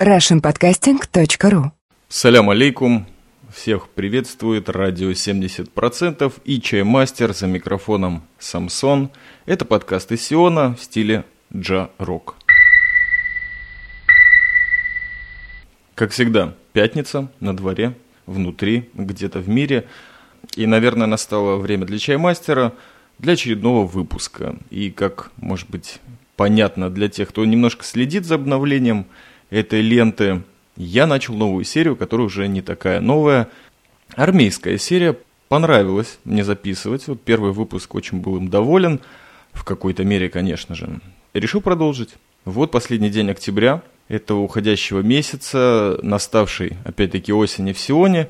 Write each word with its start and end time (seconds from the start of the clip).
russianpodcasting.ru 0.00 1.70
Салям 2.08 2.50
алейкум. 2.50 3.06
Всех 3.50 3.88
приветствует 3.88 4.68
радио 4.68 5.10
70% 5.12 6.32
и 6.44 6.60
чаймастер 6.60 7.32
за 7.32 7.46
микрофоном 7.46 8.22
Самсон. 8.38 9.10
Это 9.46 9.64
подкаст 9.64 10.12
из 10.12 10.22
Сиона 10.22 10.74
в 10.74 10.82
стиле 10.82 11.24
джа-рок. 11.56 12.36
Как 15.94 16.10
всегда, 16.10 16.54
пятница 16.74 17.32
на 17.40 17.56
дворе, 17.56 17.96
внутри, 18.26 18.90
где-то 18.92 19.38
в 19.38 19.48
мире. 19.48 19.88
И, 20.56 20.66
наверное, 20.66 21.06
настало 21.06 21.56
время 21.56 21.86
для 21.86 21.98
чаймастера 21.98 22.74
для 23.18 23.32
очередного 23.32 23.86
выпуска. 23.86 24.56
И, 24.68 24.90
как, 24.90 25.30
может 25.38 25.70
быть, 25.70 26.00
понятно 26.36 26.90
для 26.90 27.08
тех, 27.08 27.30
кто 27.30 27.46
немножко 27.46 27.82
следит 27.82 28.26
за 28.26 28.34
обновлением 28.34 29.06
этой 29.50 29.80
ленты, 29.80 30.42
я 30.76 31.06
начал 31.06 31.34
новую 31.34 31.64
серию, 31.64 31.96
которая 31.96 32.26
уже 32.26 32.48
не 32.48 32.62
такая 32.62 33.00
новая. 33.00 33.48
Армейская 34.14 34.78
серия. 34.78 35.16
Понравилось 35.48 36.18
мне 36.24 36.44
записывать. 36.44 37.06
Вот 37.06 37.22
первый 37.22 37.52
выпуск 37.52 37.94
очень 37.94 38.20
был 38.20 38.36
им 38.36 38.48
доволен. 38.48 39.00
В 39.52 39.64
какой-то 39.64 40.04
мере, 40.04 40.28
конечно 40.28 40.74
же. 40.74 41.00
Решил 41.34 41.60
продолжить. 41.60 42.16
Вот 42.44 42.70
последний 42.70 43.10
день 43.10 43.30
октября 43.30 43.82
этого 44.08 44.40
уходящего 44.40 45.00
месяца, 45.00 45.98
наставшей, 46.02 46.76
опять-таки, 46.84 47.32
осени 47.32 47.72
в 47.72 47.78
Сионе. 47.78 48.28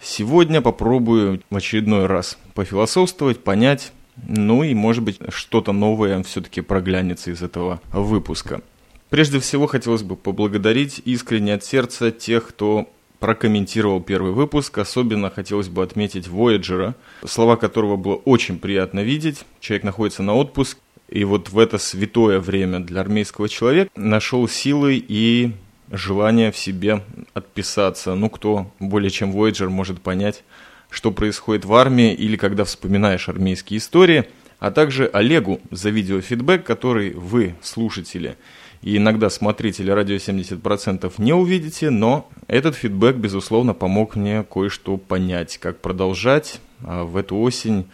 Сегодня 0.00 0.62
попробую 0.62 1.42
в 1.50 1.56
очередной 1.56 2.06
раз 2.06 2.38
пофилософствовать, 2.54 3.42
понять, 3.42 3.92
ну 4.26 4.62
и, 4.62 4.74
может 4.74 5.02
быть, 5.02 5.18
что-то 5.28 5.72
новое 5.72 6.22
все-таки 6.22 6.60
проглянется 6.60 7.30
из 7.30 7.42
этого 7.42 7.80
выпуска. 7.92 8.62
Прежде 9.10 9.40
всего, 9.40 9.66
хотелось 9.66 10.04
бы 10.04 10.14
поблагодарить 10.14 11.02
искренне 11.04 11.54
от 11.54 11.64
сердца 11.64 12.12
тех, 12.12 12.46
кто 12.46 12.88
прокомментировал 13.18 14.00
первый 14.00 14.32
выпуск. 14.32 14.78
Особенно 14.78 15.30
хотелось 15.30 15.68
бы 15.68 15.82
отметить 15.82 16.28
Вояджера, 16.28 16.94
слова 17.26 17.56
которого 17.56 17.96
было 17.96 18.14
очень 18.14 18.58
приятно 18.58 19.00
видеть. 19.00 19.44
Человек 19.58 19.82
находится 19.84 20.22
на 20.22 20.34
отпуск, 20.34 20.78
и 21.08 21.24
вот 21.24 21.50
в 21.50 21.58
это 21.58 21.78
святое 21.78 22.38
время 22.38 22.78
для 22.78 23.00
армейского 23.00 23.48
человека 23.48 23.90
нашел 23.96 24.46
силы 24.48 25.04
и 25.06 25.52
желание 25.90 26.52
в 26.52 26.56
себе 26.56 27.02
отписаться. 27.34 28.14
Ну, 28.14 28.30
кто 28.30 28.70
более 28.78 29.10
чем 29.10 29.32
Voyager 29.32 29.68
может 29.68 30.00
понять, 30.00 30.44
что 30.88 31.10
происходит 31.10 31.64
в 31.64 31.74
армии 31.74 32.14
или 32.14 32.36
когда 32.36 32.64
вспоминаешь 32.64 33.28
армейские 33.28 33.78
истории, 33.78 34.26
а 34.60 34.70
также 34.70 35.06
Олегу 35.12 35.60
за 35.72 35.90
видеофидбэк, 35.90 36.64
который 36.64 37.12
вы, 37.12 37.56
слушатели, 37.60 38.36
и 38.82 38.96
иногда 38.96 39.28
смотрители 39.28 39.90
радио 39.90 40.16
70% 40.16 41.12
не 41.18 41.34
увидите, 41.34 41.90
но 41.90 42.30
этот 42.46 42.76
фидбэк, 42.76 43.16
безусловно, 43.16 43.74
помог 43.74 44.16
мне 44.16 44.42
кое-что 44.42 44.96
понять, 44.96 45.58
как 45.58 45.80
продолжать. 45.80 46.60
А 46.82 47.04
в 47.04 47.16
эту 47.18 47.36
осень 47.36 47.86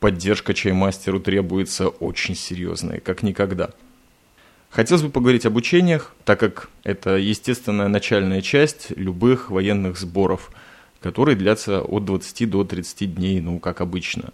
поддержка 0.00 0.54
чаймастеру 0.54 1.20
требуется 1.20 1.88
очень 1.88 2.34
серьезная, 2.34 3.00
как 3.00 3.22
никогда. 3.22 3.70
Хотелось 4.70 5.02
бы 5.02 5.10
поговорить 5.10 5.44
об 5.44 5.56
учениях, 5.56 6.14
так 6.24 6.40
как 6.40 6.70
это 6.82 7.16
естественная 7.18 7.88
начальная 7.88 8.40
часть 8.40 8.90
любых 8.96 9.50
военных 9.50 9.98
сборов, 9.98 10.50
которые 11.02 11.36
длятся 11.36 11.82
от 11.82 12.06
20 12.06 12.48
до 12.48 12.64
30 12.64 13.14
дней, 13.14 13.40
ну, 13.42 13.58
как 13.58 13.82
обычно. 13.82 14.32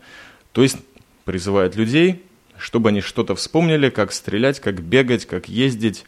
То 0.52 0.62
есть 0.62 0.76
призывают 1.24 1.74
людей 1.74 2.22
чтобы 2.58 2.90
они 2.90 3.00
что-то 3.00 3.34
вспомнили, 3.34 3.88
как 3.88 4.12
стрелять, 4.12 4.60
как 4.60 4.80
бегать, 4.80 5.26
как 5.26 5.48
ездить, 5.48 6.04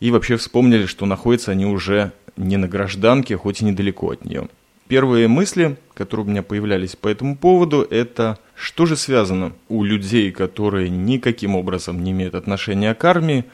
и 0.00 0.10
вообще 0.10 0.36
вспомнили, 0.36 0.86
что 0.86 1.06
находятся 1.06 1.52
они 1.52 1.66
уже 1.66 2.12
не 2.36 2.56
на 2.56 2.68
гражданке, 2.68 3.36
хоть 3.36 3.62
и 3.62 3.64
недалеко 3.64 4.10
от 4.10 4.24
нее. 4.24 4.48
Первые 4.88 5.26
мысли, 5.26 5.76
которые 5.94 6.26
у 6.26 6.30
меня 6.30 6.42
появлялись 6.42 6.94
по 6.94 7.08
этому 7.08 7.36
поводу, 7.36 7.82
это 7.82 8.38
что 8.54 8.86
же 8.86 8.96
связано 8.96 9.52
у 9.68 9.82
людей, 9.82 10.30
которые 10.30 10.88
никаким 10.88 11.56
образом 11.56 12.04
не 12.04 12.12
имеют 12.12 12.34
отношения 12.34 12.94
к 12.94 13.04
армии, 13.04 13.44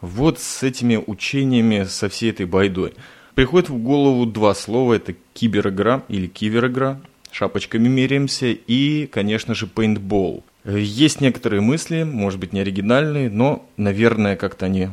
вот 0.00 0.38
с 0.38 0.62
этими 0.62 1.02
учениями, 1.04 1.84
со 1.84 2.08
всей 2.08 2.30
этой 2.30 2.44
байдой. 2.44 2.92
Приходит 3.34 3.70
в 3.70 3.78
голову 3.78 4.26
два 4.26 4.54
слова, 4.54 4.94
это 4.94 5.14
киберигра 5.32 6.02
или 6.08 6.26
киверигра, 6.26 7.00
шапочками 7.30 7.88
меряемся, 7.88 8.46
и, 8.46 9.06
конечно 9.06 9.54
же, 9.54 9.66
пейнтбол– 9.66 10.44
есть 10.66 11.20
некоторые 11.20 11.60
мысли, 11.60 12.02
может 12.02 12.40
быть, 12.40 12.52
не 12.52 12.60
оригинальные, 12.60 13.30
но, 13.30 13.68
наверное, 13.76 14.36
как-то 14.36 14.66
они 14.66 14.88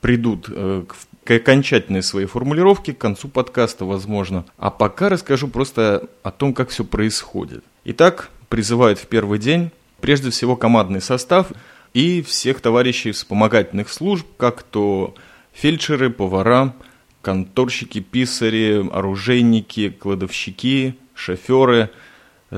придут 0.00 0.46
э, 0.48 0.84
к 1.24 1.30
окончательной 1.30 2.02
своей 2.02 2.26
формулировке, 2.26 2.94
к 2.94 2.98
концу 2.98 3.28
подкаста, 3.28 3.84
возможно. 3.84 4.46
А 4.56 4.70
пока 4.70 5.08
расскажу 5.10 5.48
просто 5.48 6.08
о 6.22 6.30
том, 6.30 6.54
как 6.54 6.70
все 6.70 6.84
происходит. 6.84 7.62
Итак, 7.84 8.30
призывают 8.48 8.98
в 8.98 9.06
первый 9.06 9.38
день, 9.38 9.70
прежде 10.00 10.30
всего, 10.30 10.56
командный 10.56 11.02
состав 11.02 11.48
и 11.92 12.22
всех 12.22 12.60
товарищей 12.60 13.12
вспомогательных 13.12 13.90
служб, 13.90 14.26
как 14.38 14.62
то 14.62 15.14
фельдшеры, 15.52 16.08
повара, 16.08 16.74
конторщики, 17.20 18.00
писари, 18.00 18.88
оружейники, 18.90 19.90
кладовщики, 19.90 20.96
шоферы– 21.14 21.90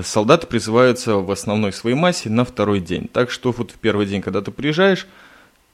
солдаты 0.03 0.47
призываются 0.47 1.17
в 1.17 1.31
основной 1.31 1.73
своей 1.73 1.97
массе 1.97 2.31
на 2.31 2.45
второй 2.45 2.81
день. 2.81 3.09
Так 3.13 3.31
что 3.31 3.53
вот 3.53 3.73
в 3.73 3.79
первый 3.79 4.07
день, 4.07 4.23
когда 4.23 4.41
ты 4.41 4.51
приезжаешь, 4.51 5.07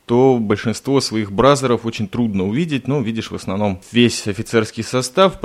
то 0.07 0.39
большинство 0.41 1.01
своих 1.01 1.33
бразеров 1.33 1.85
очень 1.85 2.07
трудно 2.07 2.47
увидеть, 2.47 2.87
но 2.87 3.01
видишь 3.01 3.31
в 3.31 3.35
основном 3.35 3.81
весь 3.91 4.29
офицерский 4.29 4.85
состав, 4.85 5.41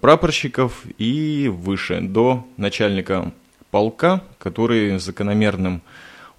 прапорщиков 0.00 0.82
и 0.98 1.48
выше, 1.48 2.00
до 2.00 2.44
начальника 2.56 3.32
полка, 3.70 4.22
который 4.38 4.98
закономерным 4.98 5.82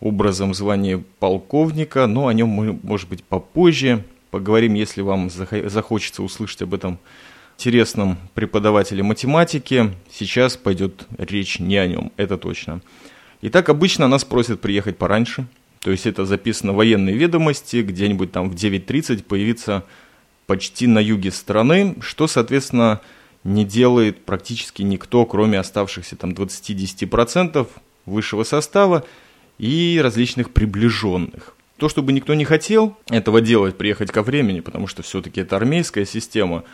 образом 0.01 0.53
звание 0.53 1.01
полковника, 1.19 2.05
но 2.05 2.27
о 2.27 2.33
нем 2.33 2.49
мы, 2.49 2.77
может 2.83 3.07
быть, 3.07 3.23
попозже 3.23 4.03
поговорим, 4.29 4.73
если 4.73 5.01
вам 5.01 5.29
захочется 5.29 6.21
услышать 6.21 6.63
об 6.63 6.73
этом 6.73 6.99
интересном 7.57 8.17
преподавателе 8.33 9.03
математики. 9.03 9.93
Сейчас 10.11 10.57
пойдет 10.57 11.05
речь 11.17 11.59
не 11.59 11.77
о 11.77 11.87
нем, 11.87 12.11
это 12.17 12.37
точно. 12.37 12.81
Итак, 13.41 13.69
обычно 13.69 14.07
нас 14.07 14.23
просят 14.25 14.61
приехать 14.61 14.97
пораньше. 14.97 15.45
То 15.79 15.91
есть 15.91 16.05
это 16.05 16.25
записано 16.25 16.71
в 16.71 16.77
военной 16.77 17.13
ведомости, 17.13 17.81
где-нибудь 17.81 18.31
там 18.31 18.49
в 18.49 18.55
9.30 18.55 19.23
появиться 19.23 19.83
почти 20.45 20.87
на 20.87 20.99
юге 20.99 21.31
страны, 21.31 21.95
что, 22.01 22.27
соответственно, 22.27 23.01
не 23.43 23.65
делает 23.65 24.23
практически 24.23 24.81
никто, 24.81 25.25
кроме 25.25 25.59
оставшихся 25.59 26.15
там 26.15 26.31
20-10% 26.31 27.67
высшего 28.05 28.43
состава 28.43 29.05
и 29.57 29.99
различных 30.01 30.51
приближенных. 30.51 31.55
То, 31.77 31.89
чтобы 31.89 32.13
никто 32.13 32.33
не 32.33 32.45
хотел 32.45 32.97
этого 33.09 33.41
делать, 33.41 33.77
приехать 33.77 34.11
ко 34.11 34.21
времени, 34.21 34.61
потому 34.61 34.87
что 34.87 35.03
все-таки 35.03 35.41
это 35.41 35.57
армейская 35.57 36.05
система– 36.05 36.63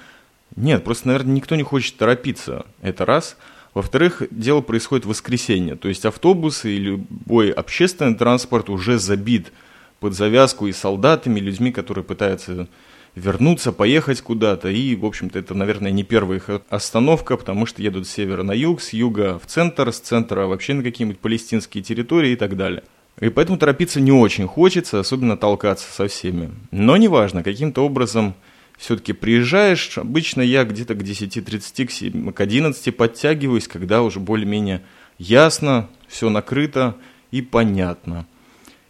нет, 0.55 0.83
просто, 0.83 1.07
наверное, 1.07 1.35
никто 1.35 1.55
не 1.55 1.63
хочет 1.63 1.97
торопиться. 1.97 2.65
Это 2.81 3.05
раз. 3.05 3.37
Во-вторых, 3.73 4.23
дело 4.31 4.61
происходит 4.61 5.05
в 5.05 5.09
воскресенье. 5.09 5.75
То 5.75 5.87
есть 5.87 6.05
автобусы 6.05 6.75
и 6.75 6.79
любой 6.79 7.51
общественный 7.51 8.15
транспорт 8.15 8.69
уже 8.69 8.97
забит 8.97 9.51
под 9.99 10.15
завязку 10.15 10.67
и 10.67 10.71
солдатами, 10.71 11.39
и 11.39 11.43
людьми, 11.43 11.71
которые 11.71 12.03
пытаются 12.03 12.67
вернуться, 13.15 13.71
поехать 13.71 14.21
куда-то. 14.21 14.69
И, 14.69 14.95
в 14.95 15.05
общем-то, 15.05 15.37
это, 15.37 15.53
наверное, 15.53 15.91
не 15.91 16.03
первая 16.03 16.37
их 16.37 16.49
остановка, 16.69 17.37
потому 17.37 17.65
что 17.65 17.81
едут 17.81 18.07
с 18.07 18.11
севера 18.11 18.43
на 18.43 18.53
юг, 18.53 18.81
с 18.81 18.93
юга 18.93 19.39
в 19.39 19.45
центр, 19.45 19.91
с 19.91 19.99
центра 19.99 20.45
вообще 20.45 20.73
на 20.73 20.83
какие-нибудь 20.83 21.19
палестинские 21.19 21.83
территории 21.83 22.31
и 22.31 22.35
так 22.35 22.57
далее. 22.57 22.83
И 23.19 23.29
поэтому 23.29 23.57
торопиться 23.57 23.99
не 23.99 24.11
очень 24.11 24.47
хочется, 24.47 24.99
особенно 24.99 25.35
толкаться 25.35 25.91
со 25.91 26.07
всеми. 26.07 26.51
Но 26.71 26.95
неважно, 26.97 27.43
каким-то 27.43 27.85
образом 27.85 28.33
все-таки 28.79 29.11
приезжаешь, 29.11 29.97
обычно 29.97 30.41
я 30.41 30.63
где-то 30.63 30.95
к 30.95 31.01
10.30, 31.01 32.31
к 32.31 32.39
11 32.39 32.95
подтягиваюсь, 32.95 33.67
когда 33.67 34.01
уже 34.01 34.21
более-менее 34.21 34.81
ясно, 35.17 35.89
все 36.07 36.29
накрыто 36.29 36.95
и 37.29 37.41
понятно. 37.41 38.25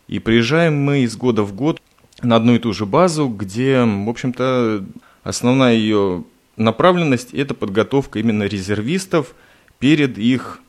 И 0.08 0.20
приезжаем 0.20 0.76
мы 0.76 1.00
из 1.00 1.18
года 1.18 1.42
в 1.42 1.56
год 1.56 1.82
на 2.22 2.36
одну 2.36 2.54
и 2.54 2.60
ту 2.60 2.72
же 2.72 2.86
базу, 2.86 3.28
где, 3.30 3.82
в 3.84 4.08
общем-то, 4.08 4.86
основная 5.24 5.74
ее 5.74 6.24
направленность– 6.56 7.34
это 7.34 7.56
подготовка 7.56 8.20
именно 8.20 8.44
резервистов 8.44 9.34
перед 9.80 10.20
их 10.20 10.62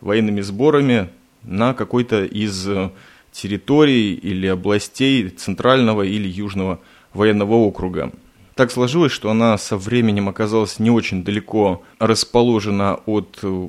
военными 0.00 0.42
сборами 0.42 1.10
на 1.42 1.74
какой-то 1.74 2.24
из 2.24 2.68
территорий 3.32 4.14
или 4.14 4.46
областей 4.46 5.28
центрального 5.28 6.02
или 6.02 6.28
южного 6.28 6.78
военного 7.12 7.54
округа. 7.54 8.12
Так 8.60 8.70
сложилось, 8.70 9.10
что 9.10 9.30
она 9.30 9.56
со 9.56 9.78
временем 9.78 10.28
оказалась 10.28 10.78
не 10.78 10.90
очень 10.90 11.24
далеко 11.24 11.82
расположена 11.98 12.96
от 13.06 13.38
э, 13.42 13.68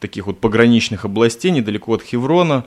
таких 0.00 0.26
вот 0.26 0.40
пограничных 0.40 1.04
областей, 1.04 1.52
недалеко 1.52 1.94
от 1.94 2.02
Хеврона, 2.02 2.64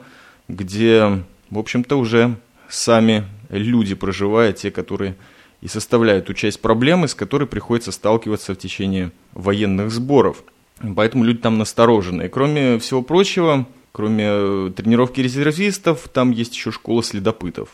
где, 0.48 1.22
в 1.50 1.58
общем-то, 1.58 1.96
уже 1.96 2.36
сами 2.66 3.26
люди 3.50 3.94
проживают, 3.94 4.56
те, 4.56 4.70
которые 4.70 5.16
и 5.60 5.68
составляют 5.68 6.28
ту 6.28 6.32
часть 6.32 6.62
проблемы, 6.62 7.08
с 7.08 7.14
которой 7.14 7.46
приходится 7.46 7.92
сталкиваться 7.92 8.54
в 8.54 8.58
течение 8.58 9.12
военных 9.34 9.90
сборов. 9.90 10.44
Поэтому 10.80 11.24
люди 11.24 11.40
там 11.40 11.58
насторожены. 11.58 12.30
кроме 12.30 12.78
всего 12.78 13.02
прочего, 13.02 13.66
кроме 13.92 14.24
э, 14.26 14.72
тренировки 14.74 15.20
резервистов, 15.20 16.08
там 16.10 16.30
есть 16.30 16.54
еще 16.54 16.72
школа 16.72 17.02
следопытов. 17.02 17.68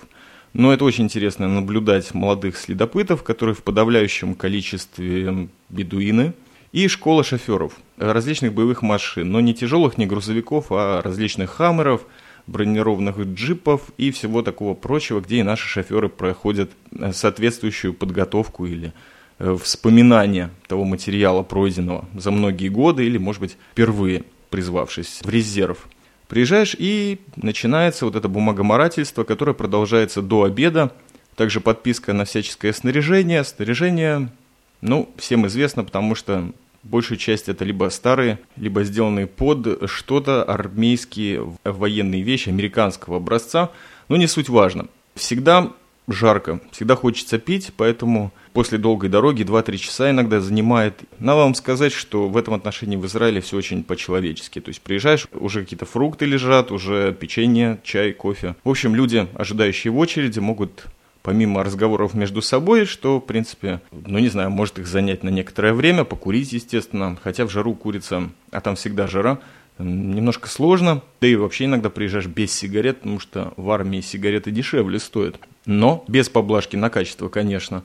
Но 0.52 0.72
это 0.72 0.84
очень 0.84 1.04
интересно 1.04 1.48
наблюдать 1.48 2.12
молодых 2.14 2.56
следопытов, 2.58 3.22
которые 3.22 3.54
в 3.54 3.62
подавляющем 3.62 4.34
количестве 4.34 5.48
бедуины, 5.70 6.34
и 6.72 6.88
школа 6.88 7.22
шоферов 7.22 7.74
различных 7.98 8.54
боевых 8.54 8.82
машин, 8.82 9.30
но 9.30 9.40
не 9.40 9.54
тяжелых, 9.54 9.98
не 9.98 10.06
грузовиков, 10.06 10.66
а 10.70 11.02
различных 11.02 11.50
хаммеров, 11.50 12.02
бронированных 12.46 13.18
джипов 13.18 13.82
и 13.98 14.10
всего 14.10 14.42
такого 14.42 14.74
прочего, 14.74 15.20
где 15.20 15.38
и 15.38 15.42
наши 15.42 15.68
шоферы 15.68 16.08
проходят 16.08 16.70
э, 16.90 17.12
соответствующую 17.12 17.94
подготовку 17.94 18.66
или 18.66 18.92
э, 19.38 19.56
вспоминание 19.62 20.50
того 20.66 20.84
материала 20.84 21.42
пройденного 21.42 22.06
за 22.14 22.30
многие 22.30 22.68
годы 22.68 23.04
или, 23.04 23.18
может 23.18 23.40
быть, 23.40 23.56
впервые 23.72 24.24
призвавшись 24.50 25.20
в 25.22 25.28
резерв. 25.28 25.86
Приезжаешь 26.32 26.74
и 26.78 27.18
начинается 27.36 28.06
вот 28.06 28.16
это 28.16 28.26
бумагоморательство, 28.26 29.22
которое 29.22 29.52
продолжается 29.52 30.22
до 30.22 30.44
обеда. 30.44 30.90
Также 31.36 31.60
подписка 31.60 32.14
на 32.14 32.24
всяческое 32.24 32.72
снаряжение. 32.72 33.44
Снаряжение, 33.44 34.30
ну, 34.80 35.10
всем 35.18 35.46
известно, 35.46 35.84
потому 35.84 36.14
что 36.14 36.50
большую 36.84 37.18
часть 37.18 37.50
это 37.50 37.66
либо 37.66 37.90
старые, 37.90 38.38
либо 38.56 38.82
сделанные 38.82 39.26
под 39.26 39.90
что-то 39.90 40.42
армейские 40.42 41.54
военные 41.64 42.22
вещи 42.22 42.48
американского 42.48 43.18
образца, 43.18 43.68
но 44.08 44.16
не 44.16 44.26
суть 44.26 44.48
важно. 44.48 44.86
Всегда 45.14 45.74
жарко, 46.08 46.60
всегда 46.70 46.96
хочется 46.96 47.38
пить, 47.38 47.72
поэтому 47.76 48.32
после 48.52 48.78
долгой 48.78 49.08
дороги 49.08 49.42
2-3 49.42 49.76
часа 49.76 50.10
иногда 50.10 50.40
занимает. 50.40 51.00
Надо 51.18 51.38
вам 51.38 51.54
сказать, 51.54 51.92
что 51.92 52.28
в 52.28 52.36
этом 52.36 52.54
отношении 52.54 52.96
в 52.96 53.06
Израиле 53.06 53.40
все 53.40 53.56
очень 53.56 53.84
по-человечески. 53.84 54.60
То 54.60 54.68
есть 54.68 54.80
приезжаешь, 54.80 55.26
уже 55.32 55.62
какие-то 55.62 55.86
фрукты 55.86 56.24
лежат, 56.24 56.72
уже 56.72 57.12
печенье, 57.12 57.78
чай, 57.82 58.12
кофе. 58.12 58.56
В 58.64 58.70
общем, 58.70 58.94
люди, 58.94 59.28
ожидающие 59.34 59.92
в 59.92 59.98
очереди, 59.98 60.38
могут 60.38 60.86
помимо 61.22 61.62
разговоров 61.62 62.14
между 62.14 62.42
собой, 62.42 62.84
что, 62.84 63.18
в 63.18 63.24
принципе, 63.24 63.80
ну, 63.92 64.18
не 64.18 64.28
знаю, 64.28 64.50
может 64.50 64.78
их 64.78 64.86
занять 64.86 65.22
на 65.22 65.28
некоторое 65.28 65.72
время, 65.72 66.04
покурить, 66.04 66.52
естественно, 66.52 67.16
хотя 67.22 67.46
в 67.46 67.50
жару 67.50 67.74
курица, 67.74 68.28
а 68.50 68.60
там 68.60 68.74
всегда 68.74 69.06
жара, 69.06 69.38
немножко 69.78 70.48
сложно, 70.48 71.02
да 71.20 71.26
и 71.26 71.34
вообще 71.34 71.64
иногда 71.64 71.90
приезжаешь 71.90 72.26
без 72.26 72.52
сигарет, 72.52 72.98
потому 72.98 73.20
что 73.20 73.52
в 73.56 73.70
армии 73.70 74.00
сигареты 74.00 74.50
дешевле 74.50 74.98
стоят, 74.98 75.36
но 75.66 76.04
без 76.08 76.28
поблажки 76.28 76.76
на 76.76 76.90
качество, 76.90 77.28
конечно. 77.28 77.82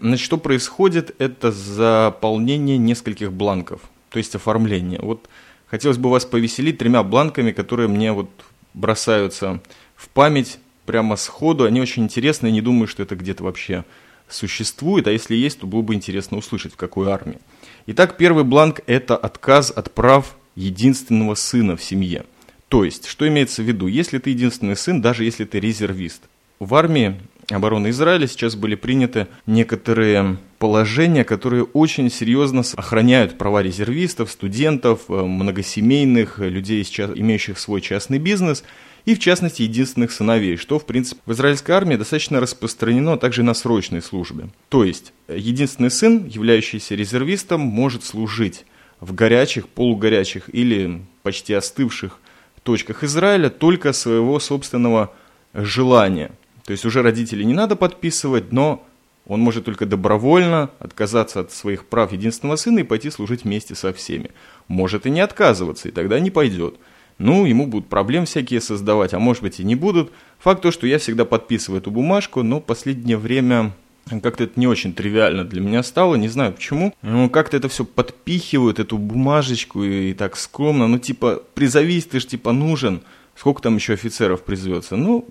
Значит, 0.00 0.24
что 0.24 0.38
происходит, 0.38 1.14
это 1.18 1.50
заполнение 1.50 2.78
нескольких 2.78 3.32
бланков, 3.32 3.80
то 4.10 4.18
есть 4.18 4.34
оформление. 4.34 5.00
Вот 5.02 5.28
хотелось 5.66 5.98
бы 5.98 6.10
вас 6.10 6.24
повеселить 6.24 6.78
тремя 6.78 7.02
бланками, 7.02 7.50
которые 7.50 7.88
мне 7.88 8.12
вот 8.12 8.30
бросаются 8.74 9.60
в 9.96 10.08
память 10.08 10.58
прямо 10.86 11.16
сходу, 11.16 11.64
они 11.64 11.80
очень 11.80 12.04
интересные, 12.04 12.52
не 12.52 12.62
думаю, 12.62 12.86
что 12.86 13.02
это 13.02 13.16
где-то 13.16 13.44
вообще 13.44 13.84
существует, 14.28 15.06
а 15.06 15.12
если 15.12 15.34
есть, 15.34 15.60
то 15.60 15.66
было 15.66 15.82
бы 15.82 15.94
интересно 15.94 16.38
услышать, 16.38 16.74
в 16.74 16.76
какой 16.76 17.10
армии. 17.10 17.38
Итак, 17.86 18.16
первый 18.16 18.44
бланк– 18.44 18.80
это 18.86 19.16
отказ 19.16 19.70
от 19.70 19.92
прав 19.92 20.36
единственного 20.58 21.34
сына 21.34 21.76
в 21.76 21.82
семье. 21.82 22.24
То 22.68 22.84
есть, 22.84 23.06
что 23.06 23.26
имеется 23.26 23.62
в 23.62 23.66
виду? 23.66 23.86
Если 23.86 24.18
ты 24.18 24.30
единственный 24.30 24.76
сын, 24.76 25.00
даже 25.00 25.24
если 25.24 25.44
ты 25.44 25.60
резервист. 25.60 26.22
В 26.58 26.74
армии 26.74 27.20
обороны 27.50 27.90
Израиля 27.90 28.26
сейчас 28.26 28.56
были 28.56 28.74
приняты 28.74 29.28
некоторые 29.46 30.36
положения, 30.58 31.24
которые 31.24 31.64
очень 31.64 32.10
серьезно 32.10 32.62
охраняют 32.76 33.38
права 33.38 33.62
резервистов, 33.62 34.30
студентов, 34.30 35.02
э, 35.08 35.12
многосемейных, 35.12 36.40
людей, 36.40 36.82
имеющих 36.82 37.58
свой 37.58 37.80
частный 37.80 38.18
бизнес– 38.18 38.64
и, 39.08 39.14
в 39.14 39.20
частности, 39.20 39.62
единственных 39.62 40.12
сыновей, 40.12 40.56
что, 40.56 40.78
в 40.78 40.84
принципе, 40.84 41.22
в 41.24 41.32
израильской 41.32 41.74
армии 41.74 41.96
достаточно 41.96 42.40
распространено 42.40 43.16
также 43.16 43.42
на 43.42 43.54
срочной 43.54 44.02
службе. 44.02 44.50
То 44.68 44.84
есть, 44.84 45.14
единственный 45.28 45.90
сын, 45.90 46.26
являющийся 46.26 46.94
резервистом, 46.94 47.62
может 47.62 48.04
служить 48.04 48.66
в 49.00 49.14
горячих, 49.14 49.68
полугорячих 49.68 50.52
или 50.52 51.02
почти 51.22 51.54
остывших 51.54 52.18
точках 52.62 53.04
Израиля 53.04 53.48
только 53.48 53.92
своего 53.92 54.40
собственного 54.40 55.12
желания. 55.54 56.30
То 56.64 56.72
есть 56.72 56.84
уже 56.84 57.02
родителей 57.02 57.44
не 57.44 57.54
надо 57.54 57.76
подписывать, 57.76 58.52
но 58.52 58.84
он 59.26 59.40
может 59.40 59.64
только 59.64 59.86
добровольно 59.86 60.70
отказаться 60.78 61.40
от 61.40 61.52
своих 61.52 61.86
прав 61.86 62.12
единственного 62.12 62.56
сына 62.56 62.80
и 62.80 62.84
пойти 62.84 63.10
служить 63.10 63.44
вместе 63.44 63.74
со 63.74 63.92
всеми. 63.92 64.30
Может 64.68 65.06
и 65.06 65.10
не 65.10 65.20
отказываться, 65.20 65.88
и 65.88 65.92
тогда 65.92 66.20
не 66.20 66.30
пойдет 66.30 66.76
ну, 67.18 67.44
ему 67.44 67.66
будут 67.66 67.88
проблем 67.88 68.24
всякие 68.24 68.60
создавать, 68.60 69.12
а 69.12 69.18
может 69.18 69.42
быть 69.42 69.60
и 69.60 69.64
не 69.64 69.74
будут. 69.74 70.12
Факт 70.38 70.62
то, 70.62 70.70
что 70.70 70.86
я 70.86 70.98
всегда 70.98 71.24
подписываю 71.24 71.80
эту 71.80 71.90
бумажку, 71.90 72.42
но 72.42 72.60
последнее 72.60 73.16
время 73.16 73.72
как-то 74.20 74.44
это 74.44 74.58
не 74.58 74.66
очень 74.66 74.92
тривиально 74.92 75.44
для 75.44 75.60
меня 75.60 75.82
стало, 75.82 76.16
не 76.16 76.28
знаю 76.28 76.52
почему. 76.52 76.94
Ну, 77.02 77.28
как-то 77.30 77.56
это 77.56 77.68
все 77.68 77.84
подпихивают, 77.84 78.78
эту 78.78 78.98
бумажечку, 78.98 79.84
и, 79.84 80.10
и 80.10 80.14
так 80.14 80.36
скромно. 80.36 80.88
Ну, 80.88 80.98
типа, 80.98 81.42
призовись, 81.54 82.06
ты 82.06 82.20
же, 82.20 82.26
типа, 82.26 82.52
нужен. 82.52 83.02
Сколько 83.36 83.62
там 83.62 83.76
еще 83.76 83.92
офицеров 83.92 84.42
призовется? 84.42 84.96
Ну, 84.96 85.26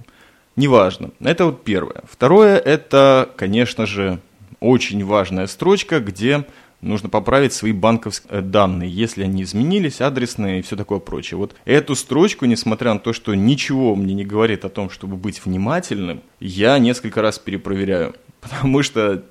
неважно. 0.55 1.11
Это 1.19 1.45
вот 1.45 1.63
первое. 1.63 2.03
Второе, 2.09 2.57
это, 2.57 3.29
конечно 3.35 3.85
же, 3.85 4.19
очень 4.59 5.03
важная 5.03 5.47
строчка, 5.47 5.99
где 5.99 6.45
нужно 6.81 7.09
поправить 7.09 7.53
свои 7.53 7.71
банковские 7.71 8.41
данные, 8.41 8.89
если 8.89 9.23
они 9.23 9.43
изменились, 9.43 10.01
адресные 10.01 10.59
и 10.59 10.61
все 10.61 10.75
такое 10.75 10.99
прочее. 10.99 11.37
Вот 11.37 11.55
эту 11.65 11.95
строчку, 11.95 12.45
несмотря 12.45 12.93
на 12.93 12.99
то, 12.99 13.13
что 13.13 13.33
ничего 13.35 13.95
мне 13.95 14.13
не 14.13 14.25
говорит 14.25 14.65
о 14.65 14.69
том, 14.69 14.89
чтобы 14.89 15.15
быть 15.15 15.43
внимательным, 15.43 16.21
я 16.39 16.77
несколько 16.79 17.21
раз 17.21 17.39
перепроверяю, 17.39 18.15
потому 18.49 18.83
что 18.83 19.23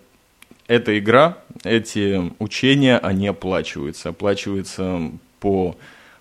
эта 0.67 0.99
игра, 0.99 1.39
эти 1.65 2.33
учения, 2.39 2.99
они 2.99 3.29
оплачиваются. 3.29 4.11
Оплачиваются 4.11 5.11
по 5.41 5.77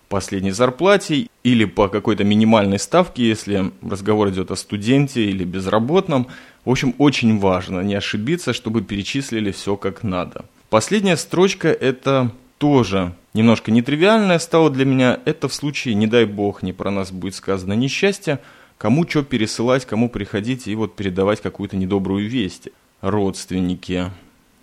последней 0.08 0.52
зарплате 0.52 1.28
или 1.42 1.64
по 1.64 1.88
какой-то 1.88 2.24
минимальной 2.24 2.78
ставке, 2.78 3.26
если 3.26 3.72
разговор 3.82 4.28
идет 4.30 4.50
о 4.50 4.56
студенте 4.56 5.24
или 5.24 5.44
безработном. 5.44 6.28
В 6.64 6.70
общем, 6.70 6.94
очень 6.98 7.38
важно 7.38 7.80
не 7.80 7.94
ошибиться, 7.94 8.52
чтобы 8.52 8.82
перечислили 8.82 9.50
все 9.50 9.76
как 9.76 10.02
надо. 10.02 10.44
Последняя 10.70 11.16
строчка 11.16 11.68
это 11.68 12.30
тоже 12.58 13.14
немножко 13.34 13.70
нетривиальная 13.70 14.38
стала 14.38 14.70
для 14.70 14.84
меня. 14.84 15.20
Это 15.24 15.48
в 15.48 15.54
случае, 15.54 15.94
не 15.94 16.06
дай 16.06 16.24
бог, 16.24 16.62
не 16.62 16.72
про 16.72 16.90
нас 16.90 17.10
будет 17.10 17.34
сказано 17.34 17.72
несчастье, 17.74 18.40
кому 18.78 19.08
что 19.08 19.22
пересылать, 19.22 19.84
кому 19.84 20.08
приходить 20.08 20.66
и 20.66 20.74
вот 20.74 20.96
передавать 20.96 21.40
какую-то 21.40 21.76
недобрую 21.76 22.28
весть. 22.28 22.68
Родственники. 23.00 24.10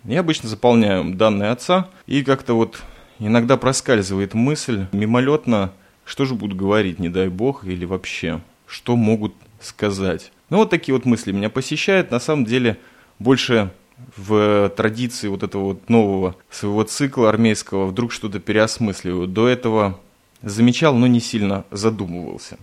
Я 0.04 0.20
обычно 0.20 0.48
заполняю 0.48 1.14
данные 1.14 1.50
отца, 1.50 1.88
и 2.06 2.22
как-то 2.22 2.54
вот 2.54 2.82
иногда 3.18 3.56
проскальзывает 3.56 4.34
мысль 4.34 4.86
мимолетно, 4.92 5.72
что 6.04 6.24
же 6.24 6.34
будут 6.34 6.56
говорить, 6.56 6.98
не 6.98 7.08
дай 7.08 7.28
бог, 7.28 7.64
или 7.64 7.84
вообще, 7.84 8.40
что 8.66 8.96
могут 8.96 9.34
сказать. 9.60 10.30
Ну 10.50 10.58
вот 10.58 10.70
такие 10.70 10.94
вот 10.94 11.04
мысли 11.04 11.32
меня 11.32 11.48
посещают. 11.48 12.10
На 12.10 12.20
самом 12.20 12.44
деле 12.44 12.78
больше 13.18 13.70
в 14.16 14.70
традиции 14.76 15.28
вот 15.28 15.42
этого 15.42 15.64
вот 15.64 15.88
нового 15.88 16.36
своего 16.50 16.82
цикла 16.82 17.28
армейского 17.28 17.86
вдруг 17.86 18.12
что-то 18.12 18.40
переосмысливаю. 18.40 19.26
До 19.26 19.48
этого 19.48 20.00
замечал, 20.42 20.94
но 20.94 21.06
не 21.06 21.20
сильно 21.20 21.64
задумывался. 21.70 22.58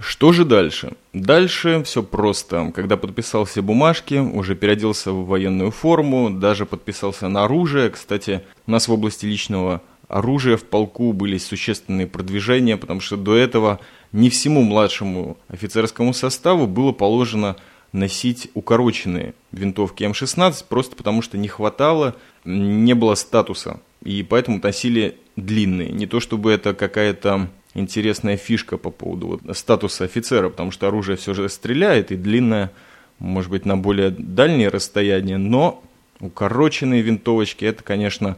Что 0.00 0.32
же 0.32 0.46
дальше? 0.46 0.92
Дальше 1.12 1.82
все 1.84 2.02
просто. 2.02 2.72
Когда 2.74 2.96
подписал 2.96 3.44
все 3.44 3.60
бумажки, 3.60 4.14
уже 4.14 4.54
переоделся 4.54 5.12
в 5.12 5.26
военную 5.26 5.70
форму, 5.70 6.30
даже 6.30 6.64
подписался 6.64 7.28
на 7.28 7.44
оружие. 7.44 7.90
Кстати, 7.90 8.42
у 8.66 8.70
нас 8.70 8.88
в 8.88 8.92
области 8.92 9.26
личного 9.26 9.82
оружия 10.08 10.56
в 10.56 10.64
полку 10.64 11.12
были 11.12 11.36
существенные 11.36 12.06
продвижения, 12.06 12.78
потому 12.78 13.00
что 13.00 13.18
до 13.18 13.36
этого 13.36 13.78
не 14.12 14.30
всему 14.30 14.62
младшему 14.62 15.36
офицерскому 15.48 16.14
составу 16.14 16.66
было 16.66 16.92
положено 16.92 17.56
носить 17.92 18.50
укороченные 18.54 19.34
винтовки 19.52 20.04
М16, 20.04 20.64
просто 20.68 20.96
потому 20.96 21.20
что 21.20 21.36
не 21.36 21.48
хватало, 21.48 22.16
не 22.44 22.94
было 22.94 23.14
статуса, 23.16 23.80
и 24.02 24.22
поэтому 24.22 24.60
носили 24.62 25.18
длинные. 25.36 25.90
Не 25.90 26.06
то 26.06 26.20
чтобы 26.20 26.52
это 26.52 26.72
какая-то 26.72 27.50
интересная 27.74 28.36
фишка 28.36 28.76
по 28.76 28.90
поводу 28.90 29.26
вот, 29.28 29.56
статуса 29.56 30.04
офицера, 30.04 30.48
потому 30.48 30.70
что 30.70 30.88
оружие 30.88 31.16
все 31.16 31.34
же 31.34 31.48
стреляет, 31.48 32.12
и 32.12 32.16
длинное, 32.16 32.72
может 33.18 33.50
быть, 33.50 33.64
на 33.64 33.76
более 33.76 34.10
дальние 34.10 34.68
расстояния, 34.68 35.38
но 35.38 35.82
укороченные 36.20 37.02
винтовочки, 37.02 37.64
это, 37.64 37.82
конечно, 37.82 38.36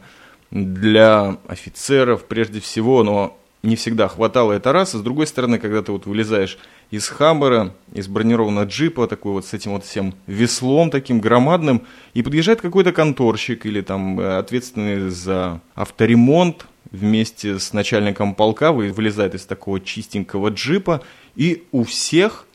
для 0.51 1.37
офицеров 1.47 2.25
прежде 2.25 2.59
всего, 2.59 3.03
но 3.03 3.37
не 3.63 3.77
всегда 3.77 4.09
хватало, 4.09 4.51
это 4.51 4.73
раз. 4.73 4.93
А 4.93 4.97
с 4.97 5.01
другой 5.01 5.25
стороны, 5.25 5.57
когда 5.57 5.81
ты 5.81 5.91
вот 5.91 6.05
вылезаешь 6.05 6.57
из 6.91 7.07
Хаммера, 7.07 7.73
из 7.93 8.07
бронированного 8.07 8.65
джипа, 8.65 9.07
такой 9.07 9.31
вот 9.31 9.45
с 9.45 9.53
этим 9.53 9.71
вот 9.71 9.85
всем 9.85 10.13
веслом 10.27 10.91
таким 10.91 11.21
громадным, 11.21 11.83
и 12.13 12.21
подъезжает 12.21 12.61
какой-то 12.61 12.91
конторщик 12.91 13.65
или 13.65 13.81
там 13.81 14.19
э, 14.19 14.37
ответственный 14.37 15.09
за 15.09 15.61
авторемонт 15.75 16.67
вместе 16.91 17.59
с 17.59 17.73
начальником 17.73 18.35
полка, 18.35 18.71
вылезает 18.71 19.35
из 19.35 19.45
такого 19.45 19.79
чистенького 19.79 20.49
джипа, 20.49 21.01
и 21.35 21.63
у 21.71 21.83
всех 21.83 22.45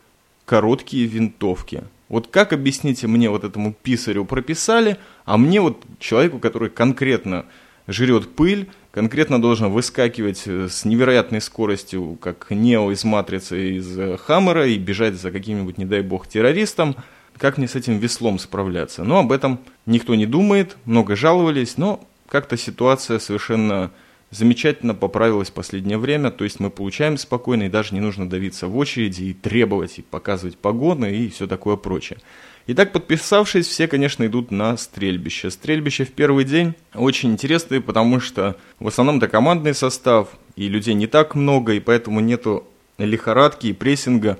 короткие 0.45 1.07
винтовки. 1.07 1.85
Вот 2.09 2.29
как, 2.29 2.53
объясните 2.53 3.07
мне, 3.07 3.29
вот 3.29 3.45
этому 3.45 3.75
писарю 3.75 4.25
прописали, 4.25 4.97
а 5.25 5.37
мне 5.37 5.61
вот 5.61 5.85
человеку, 5.99 6.39
который 6.39 6.71
конкретно 6.71 7.45
жрет 7.87 8.29
пыль, 8.35 8.69
конкретно 8.93 9.41
должен 9.41 9.71
выскакивать 9.71 10.43
э, 10.47 10.69
с 10.69 10.85
невероятной 10.85 11.41
скоростью, 11.41 12.19
как 12.21 12.47
Нео 12.51 12.91
из 12.93 13.05
Матрицы, 13.05 13.77
из 13.77 13.99
э, 13.99 14.17
Хаммера, 14.17 14.67
и 14.67 14.79
бежать 14.79 15.15
за 15.15 15.31
каким-нибудь, 15.31 15.79
не 15.79 15.85
дай 15.85 16.01
бог, 16.01 16.27
террористом. 16.27 16.97
Как 17.37 17.59
мне 17.59 17.69
с 17.69 17.75
этим 17.77 17.99
веслом 17.99 18.39
справляться? 18.39 19.05
Но 19.05 19.19
об 19.19 19.31
этом 19.31 19.61
никто 19.87 20.15
не 20.15 20.27
думает, 20.27 20.77
много 20.85 21.15
жаловались, 21.15 21.77
но 21.77 22.05
как-то 22.29 22.57
ситуация 22.57 23.19
совершенно 23.19 23.91
замечательно 24.31 24.95
поправилась 24.95 25.51
в 25.51 25.55
последнее 25.55 25.99
время, 25.99 26.31
то 26.31 26.45
есть 26.45 26.61
мы 26.61 26.71
получаем 26.71 27.17
спокойно, 27.17 27.65
и 27.65 27.69
даже 27.69 27.95
не 27.95 28.01
нужно 28.01 28.29
давиться 28.29 28.67
в 28.67 28.77
очереди 28.77 29.25
и 29.25 29.35
требовать, 29.35 29.99
и 29.99 30.03
показывать 30.03 30.59
погоны 30.59 31.15
и 31.15 31.29
все 31.29 31.47
такое 31.47 31.77
прочее. 31.77 32.19
Итак, 32.67 32.93
подписавшись, 32.93 33.67
все, 33.67 33.89
конечно, 33.89 34.27
идут 34.27 34.51
на 34.51 34.77
стрельбище. 34.77 35.51
Стрельбище 35.51 36.05
в 36.05 36.13
первый 36.13 36.45
день 36.45 36.75
очень 36.95 37.33
интересное, 37.33 37.81
потому 37.81 38.21
что 38.21 38.57
в 38.79 38.87
основном 38.87 39.17
это 39.17 39.29
командный 39.29 39.73
состав, 39.73 40.29
и 40.55 40.69
людей 40.69 40.93
не 40.93 41.07
так 41.07 41.35
много, 41.35 41.73
и 41.73 41.81
поэтому 41.81 42.21
нету 42.21 42.65
лихорадки 42.99 43.69
и 43.69 43.73
прессинга. 43.73 44.39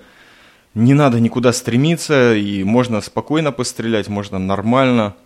Не 0.75 0.93
надо 0.93 1.21
никуда 1.21 1.55
стремиться, 1.55 2.35
и 2.35 2.65
можно 2.65 3.01
спокойно 3.01 3.51
пострелять, 3.51 4.09
можно 4.09 4.39
нормально 4.39 5.17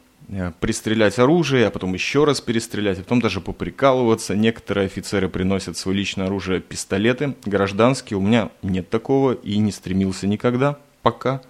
пристрелять 0.60 1.18
оружие, 1.18 1.66
а 1.66 1.70
потом 1.70 1.94
еще 1.94 2.24
раз 2.24 2.40
перестрелять, 2.40 2.98
а 2.98 3.02
потом 3.02 3.20
даже 3.20 3.40
поприкалываться. 3.40 4.34
Некоторые 4.34 4.86
офицеры 4.86 5.28
приносят 5.28 5.76
свое 5.76 5.98
личное 5.98 6.26
оружие, 6.26 6.60
пистолеты, 6.60 7.34
гражданские. 7.44 8.18
У 8.18 8.22
меня 8.22 8.50
нет 8.62 8.88
такого 8.88 9.32
и 9.32 9.58
не 9.58 9.72
стремился 9.72 10.26
никогда, 10.26 10.78
пока. 11.02 11.42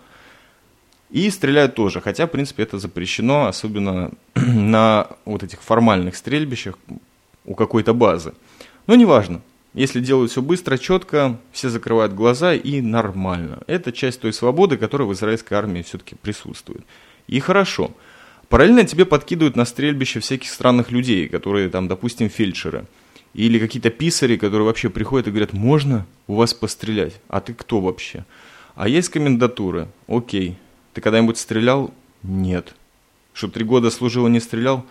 И 1.10 1.28
стреляют 1.30 1.74
тоже, 1.74 2.00
хотя, 2.00 2.26
в 2.26 2.30
принципе, 2.30 2.62
это 2.62 2.78
запрещено, 2.78 3.46
особенно 3.46 4.12
на 4.34 5.08
вот 5.24 5.42
этих 5.42 5.62
формальных 5.62 6.16
стрельбищах 6.16 6.78
у 7.44 7.54
какой-то 7.54 7.92
базы. 7.92 8.32
Но 8.86 8.94
неважно, 8.94 9.42
если 9.74 10.00
делают 10.00 10.30
все 10.30 10.42
быстро, 10.42 10.76
четко, 10.76 11.38
все 11.50 11.68
закрывают 11.68 12.14
глаза 12.14 12.54
и 12.54 12.80
нормально. 12.80 13.60
Это 13.66 13.92
часть 13.92 14.20
той 14.20 14.32
свободы, 14.32 14.76
которая 14.76 15.08
в 15.08 15.12
израильской 15.12 15.56
армии 15.56 15.82
все-таки 15.82 16.14
присутствует. 16.14 16.84
И 17.26 17.40
хорошо. 17.40 17.92
Параллельно 18.52 18.84
тебе 18.84 19.06
подкидывают 19.06 19.56
на 19.56 19.64
стрельбище 19.64 20.20
всяких 20.20 20.50
странных 20.50 20.90
людей, 20.90 21.26
которые 21.26 21.70
там, 21.70 21.88
допустим, 21.88 22.28
фельдшеры. 22.28 22.84
Или 23.32 23.58
какие-то 23.58 23.88
писари, 23.88 24.36
которые 24.36 24.66
вообще 24.66 24.90
приходят 24.90 25.26
и 25.26 25.30
говорят, 25.30 25.54
можно 25.54 26.06
у 26.26 26.34
вас 26.34 26.52
пострелять? 26.52 27.14
А 27.28 27.40
ты 27.40 27.54
кто 27.54 27.80
вообще? 27.80 28.26
А 28.74 28.90
есть 28.90 29.08
комендатуры? 29.08 29.88
Окей, 30.06 30.58
ты 30.92 31.00
когда-нибудь 31.00 31.38
стрелял? 31.38 31.94
Нет. 32.22 32.74
Что, 33.32 33.48
три 33.48 33.64
года 33.64 33.90
служил 33.90 34.26
и 34.26 34.30
не 34.30 34.38
стрелял? 34.38 34.84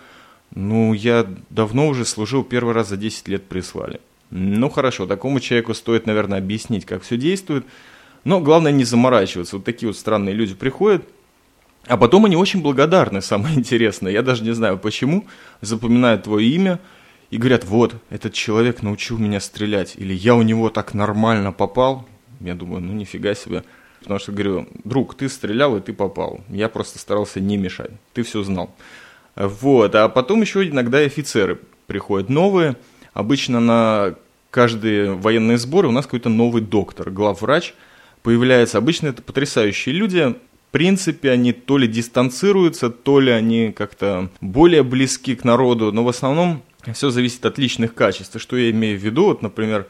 Ну, 0.55 0.93
я 0.93 1.27
давно 1.51 1.87
уже 1.87 2.03
служил, 2.03 2.43
первый 2.43 2.73
раз 2.73 2.89
за 2.89 2.97
10 2.97 3.27
лет 3.27 3.43
прислали. 3.43 4.01
Ну, 4.31 4.71
хорошо, 4.71 5.05
такому 5.05 5.39
человеку 5.39 5.75
стоит, 5.75 6.07
наверное, 6.07 6.39
объяснить, 6.39 6.87
как 6.87 7.03
все 7.03 7.15
действует. 7.15 7.67
Но 8.23 8.39
главное 8.39 8.71
не 8.71 8.85
заморачиваться. 8.85 9.57
Вот 9.57 9.65
такие 9.65 9.87
вот 9.87 9.97
странные 9.97 10.33
люди 10.33 10.55
приходят, 10.55 11.07
а 11.88 11.97
потом 11.97 12.25
они 12.25 12.35
очень 12.35 12.61
благодарны, 12.61 13.21
самое 13.21 13.55
интересное. 13.57 14.11
Я 14.11 14.21
даже 14.21 14.43
не 14.43 14.51
знаю 14.51 14.77
почему. 14.77 15.25
Запоминают 15.61 16.23
твое 16.23 16.47
имя 16.47 16.79
и 17.29 17.38
говорят, 17.38 17.65
вот, 17.65 17.95
этот 18.09 18.33
человек 18.33 18.81
научил 18.81 19.17
меня 19.17 19.39
стрелять. 19.39 19.95
Или 19.95 20.13
я 20.13 20.35
у 20.35 20.41
него 20.41 20.69
так 20.69 20.93
нормально 20.93 21.51
попал. 21.51 22.07
Я 22.39 22.55
думаю, 22.55 22.81
ну 22.81 22.93
нифига 22.93 23.33
себе. 23.33 23.63
Потому 24.01 24.19
что 24.19 24.31
говорю, 24.31 24.67
друг, 24.83 25.15
ты 25.15 25.29
стрелял 25.29 25.77
и 25.77 25.81
ты 25.81 25.93
попал. 25.93 26.41
Я 26.50 26.69
просто 26.69 27.00
старался 27.00 27.39
не 27.39 27.57
мешать. 27.57 27.91
Ты 28.13 28.23
все 28.23 28.43
знал. 28.43 28.73
Вот. 29.35 29.95
А 29.95 30.09
потом 30.09 30.41
еще 30.41 30.67
иногда 30.67 31.00
офицеры 31.00 31.59
приходят 31.88 32.29
новые. 32.29 32.77
Обычно 33.13 33.59
на 33.59 34.15
каждые 34.50 35.13
военные 35.13 35.57
сборы 35.57 35.88
у 35.88 35.91
нас 35.91 36.05
какой-то 36.05 36.29
новый 36.29 36.61
доктор, 36.61 37.11
главврач 37.11 37.73
появляется. 38.23 38.77
Обычно 38.77 39.07
это 39.07 39.21
потрясающие 39.21 39.93
люди. 39.93 40.35
Принципе, 40.71 41.31
они 41.31 41.53
то 41.53 41.77
ли 41.77 41.87
дистанцируются, 41.87 42.89
то 42.89 43.19
ли 43.19 43.31
они 43.31 43.71
как-то 43.71 44.29
более 44.39 44.83
близки 44.83 45.35
к 45.35 45.43
народу, 45.43 45.91
но 45.91 46.03
в 46.03 46.09
основном 46.09 46.63
все 46.93 47.09
зависит 47.09 47.45
от 47.45 47.57
личных 47.57 47.93
качеств. 47.93 48.35
И 48.35 48.39
что 48.39 48.57
я 48.57 48.71
имею 48.71 48.97
в 48.97 49.03
виду? 49.03 49.25
Вот, 49.25 49.41
например, 49.41 49.87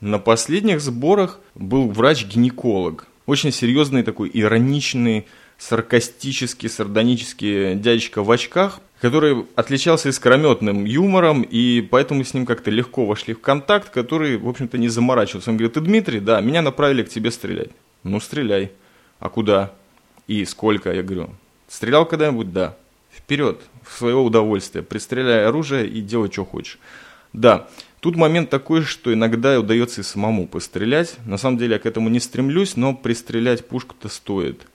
на 0.00 0.18
последних 0.18 0.80
сборах 0.80 1.40
был 1.54 1.90
врач-гинеколог 1.90 3.06
очень 3.30 3.52
серьезный 3.52 4.02
такой 4.02 4.30
ироничный, 4.32 5.26
саркастический, 5.56 6.68
сардонический 6.68 7.74
дядечка 7.76 8.22
в 8.22 8.30
очках, 8.30 8.80
который 9.00 9.46
отличался 9.54 10.08
искрометным 10.08 10.84
юмором, 10.84 11.42
и 11.42 11.80
поэтому 11.80 12.24
с 12.24 12.34
ним 12.34 12.44
как-то 12.44 12.70
легко 12.70 13.06
вошли 13.06 13.34
в 13.34 13.40
контакт, 13.40 13.90
который, 13.90 14.36
в 14.36 14.48
общем-то, 14.48 14.78
не 14.78 14.88
заморачивался. 14.88 15.50
Он 15.50 15.56
говорит, 15.56 15.74
ты 15.74 15.80
Дмитрий? 15.80 16.20
Да, 16.20 16.40
меня 16.40 16.60
направили 16.60 17.02
к 17.02 17.08
тебе 17.08 17.30
стрелять. 17.30 17.70
Ну, 18.02 18.20
стреляй. 18.20 18.72
А 19.18 19.28
куда? 19.28 19.72
И 20.30 20.44
сколько? 20.44 20.92
Я 20.92 21.02
говорю, 21.02 21.30
стрелял 21.66 22.06
когда-нибудь? 22.06 22.52
Да. 22.52 22.76
Вперед, 23.10 23.60
в 23.82 23.98
свое 23.98 24.14
удовольствие. 24.14 24.84
Пристреляй 24.84 25.44
оружие 25.44 25.88
и 25.88 26.00
делай, 26.00 26.30
что 26.30 26.44
хочешь. 26.44 26.78
Да, 27.32 27.66
Тут 27.98 28.14
момент 28.16 28.48
такой, 28.48 28.82
что 28.82 29.12
иногда 29.12 29.58
удается 29.58 30.02
и 30.02 30.04
самому 30.04 30.46
пострелять. 30.46 31.16
На 31.26 31.36
самом 31.36 31.58
деле 31.58 31.74
я 31.74 31.78
к 31.80 31.84
этому 31.84 32.08
не 32.08 32.20
стремлюсь, 32.20 32.76
но 32.76 32.94
пристрелять 32.94 33.66
пушку-то 33.66 34.08
стоит. 34.08 34.68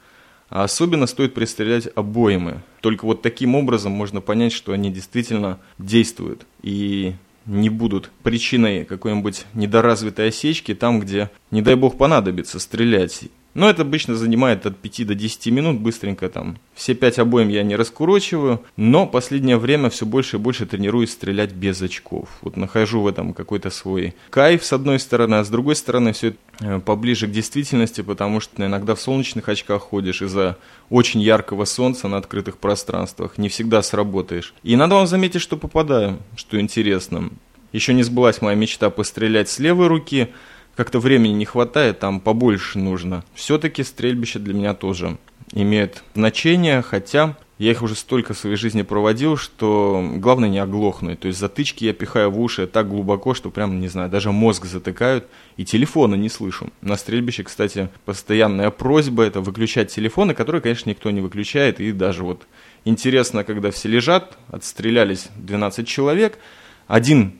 А 0.49 0.65
особенно 0.65 1.07
стоит 1.07 1.33
пристрелять 1.33 1.87
обоймы. 1.95 2.61
Только 2.81 3.05
вот 3.05 3.21
таким 3.21 3.55
образом 3.55 3.93
можно 3.93 4.19
понять, 4.19 4.51
что 4.51 4.73
они 4.73 4.91
действительно 4.91 5.59
действуют 5.79 6.45
и 6.63 7.15
не 7.45 7.69
будут 7.69 8.11
причиной 8.23 8.83
какой-нибудь 8.83 9.45
недоразвитой 9.53 10.27
осечки 10.27 10.75
там, 10.75 10.99
где, 10.99 11.31
не 11.49 11.61
дай 11.61 11.75
бог, 11.75 11.97
понадобится 11.97 12.59
стрелять. 12.59 13.23
Но 13.55 13.69
это 13.69 13.83
обычно 13.83 14.15
занимает 14.15 14.65
от 14.65 14.77
5 14.77 15.07
до 15.07 15.15
10 15.15 15.47
минут, 15.47 15.79
быстренько 15.79 16.27
там. 16.27 16.57
Все 16.73 16.93
5 16.93 17.19
обоим 17.19 17.47
я 17.47 17.63
не 17.63 17.77
раскурочиваю, 17.77 18.61
но 18.75 19.07
последнее 19.07 19.57
время 19.57 19.89
все 19.89 20.05
больше 20.05 20.35
и 20.35 20.39
больше 20.39 20.65
тренируюсь 20.65 21.13
стрелять 21.13 21.53
без 21.53 21.81
очков. 21.81 22.27
Вот 22.41 22.57
нахожу 22.57 22.99
в 22.99 23.07
этом 23.07 23.33
какой-то 23.33 23.69
свой 23.69 24.13
кайф 24.29 24.65
с 24.65 24.73
одной 24.73 24.99
стороны, 24.99 25.35
а 25.35 25.45
с 25.45 25.49
другой 25.49 25.77
стороны 25.77 26.11
все 26.11 26.35
э, 26.59 26.79
поближе 26.81 27.27
к 27.27 27.31
действительности, 27.31 28.01
потому 28.01 28.41
что 28.41 28.65
иногда 28.65 28.93
в 28.93 28.99
солнечных 28.99 29.47
очках 29.47 29.83
ходишь 29.83 30.21
из-за 30.21 30.57
очень 30.89 31.21
яркого 31.21 31.63
солнца 31.63 32.09
на 32.09 32.17
открытых 32.17 32.57
пространствах, 32.57 33.37
не 33.37 33.47
всегда 33.47 33.81
сработаешь. 33.81 34.53
И 34.63 34.75
надо 34.75 34.95
вам 34.95 35.07
заметить, 35.07 35.41
что 35.41 35.55
попадаю, 35.55 36.19
что 36.35 36.59
интересно. 36.59 37.29
Еще 37.71 37.93
не 37.93 38.03
сбылась 38.03 38.41
моя 38.41 38.55
мечта 38.55 38.89
пострелять 38.89 39.47
с 39.47 39.59
левой 39.59 39.87
руки– 39.87 40.27
как-то 40.75 40.99
времени 40.99 41.33
не 41.33 41.45
хватает, 41.45 41.99
там 41.99 42.19
побольше 42.19 42.79
нужно. 42.79 43.23
Все-таки 43.33 43.83
стрельбище 43.83 44.39
для 44.39 44.53
меня 44.53 44.73
тоже 44.73 45.17
имеет 45.53 46.03
значение, 46.13 46.81
хотя 46.81 47.37
я 47.57 47.71
их 47.71 47.81
уже 47.81 47.95
столько 47.95 48.33
в 48.33 48.37
своей 48.37 48.57
жизни 48.57 48.81
проводил, 48.81 49.37
что 49.37 50.05
главное 50.17 50.49
не 50.49 50.59
оглохнуть. 50.59 51.21
То 51.21 51.27
есть 51.27 51.39
затычки 51.39 51.85
я 51.85 51.93
пихаю 51.93 52.29
в 52.29 52.39
уши 52.39 52.67
так 52.67 52.89
глубоко, 52.89 53.33
что 53.33 53.49
прям, 53.49 53.79
не 53.79 53.87
знаю, 53.87 54.09
даже 54.09 54.31
мозг 54.33 54.65
затыкают, 54.65 55.25
и 55.55 55.63
телефона 55.63 56.15
не 56.15 56.27
слышу. 56.27 56.69
На 56.81 56.97
стрельбище, 56.97 57.43
кстати, 57.43 57.89
постоянная 58.03 58.71
просьба 58.71 59.23
это 59.23 59.39
выключать 59.39 59.93
телефоны, 59.93 60.33
которые, 60.33 60.61
конечно, 60.61 60.89
никто 60.89 61.09
не 61.11 61.21
выключает, 61.21 61.79
и 61.79 61.93
даже 61.93 62.23
вот 62.23 62.45
интересно, 62.83 63.45
когда 63.45 63.71
все 63.71 63.87
лежат, 63.87 64.37
отстрелялись 64.49 65.29
12 65.37 65.87
человек, 65.87 66.39
один 66.87 67.35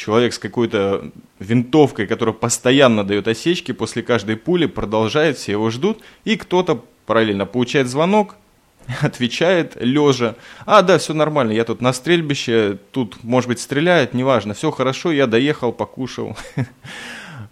человек 0.00 0.32
с 0.32 0.38
какой-то 0.38 1.10
винтовкой, 1.38 2.06
которая 2.06 2.34
постоянно 2.34 3.04
дает 3.04 3.28
осечки, 3.28 3.72
после 3.72 4.02
каждой 4.02 4.36
пули 4.36 4.66
продолжает, 4.66 5.36
все 5.36 5.52
его 5.52 5.70
ждут, 5.70 6.00
и 6.24 6.36
кто-то 6.36 6.82
параллельно 7.06 7.44
получает 7.44 7.86
звонок, 7.88 8.36
отвечает 9.02 9.76
лежа, 9.78 10.36
а, 10.64 10.80
да, 10.82 10.96
все 10.96 11.12
нормально, 11.12 11.52
я 11.52 11.64
тут 11.64 11.82
на 11.82 11.92
стрельбище, 11.92 12.78
тут, 12.92 13.22
может 13.22 13.48
быть, 13.48 13.60
стреляет, 13.60 14.14
неважно, 14.14 14.54
все 14.54 14.70
хорошо, 14.70 15.12
я 15.12 15.26
доехал, 15.26 15.72
покушал. 15.72 16.36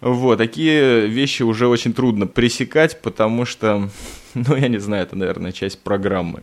Вот, 0.01 0.37
такие 0.37 1.07
вещи 1.07 1.43
уже 1.43 1.67
очень 1.67 1.93
трудно 1.93 2.25
пресекать, 2.25 3.01
потому 3.01 3.43
что, 3.43 3.89
ну, 4.33 4.55
я 4.55 4.69
не 4.69 4.77
знаю, 4.77 5.03
это, 5.03 5.17
наверное, 5.17 5.51
часть 5.51 5.83
программы. 5.83 6.41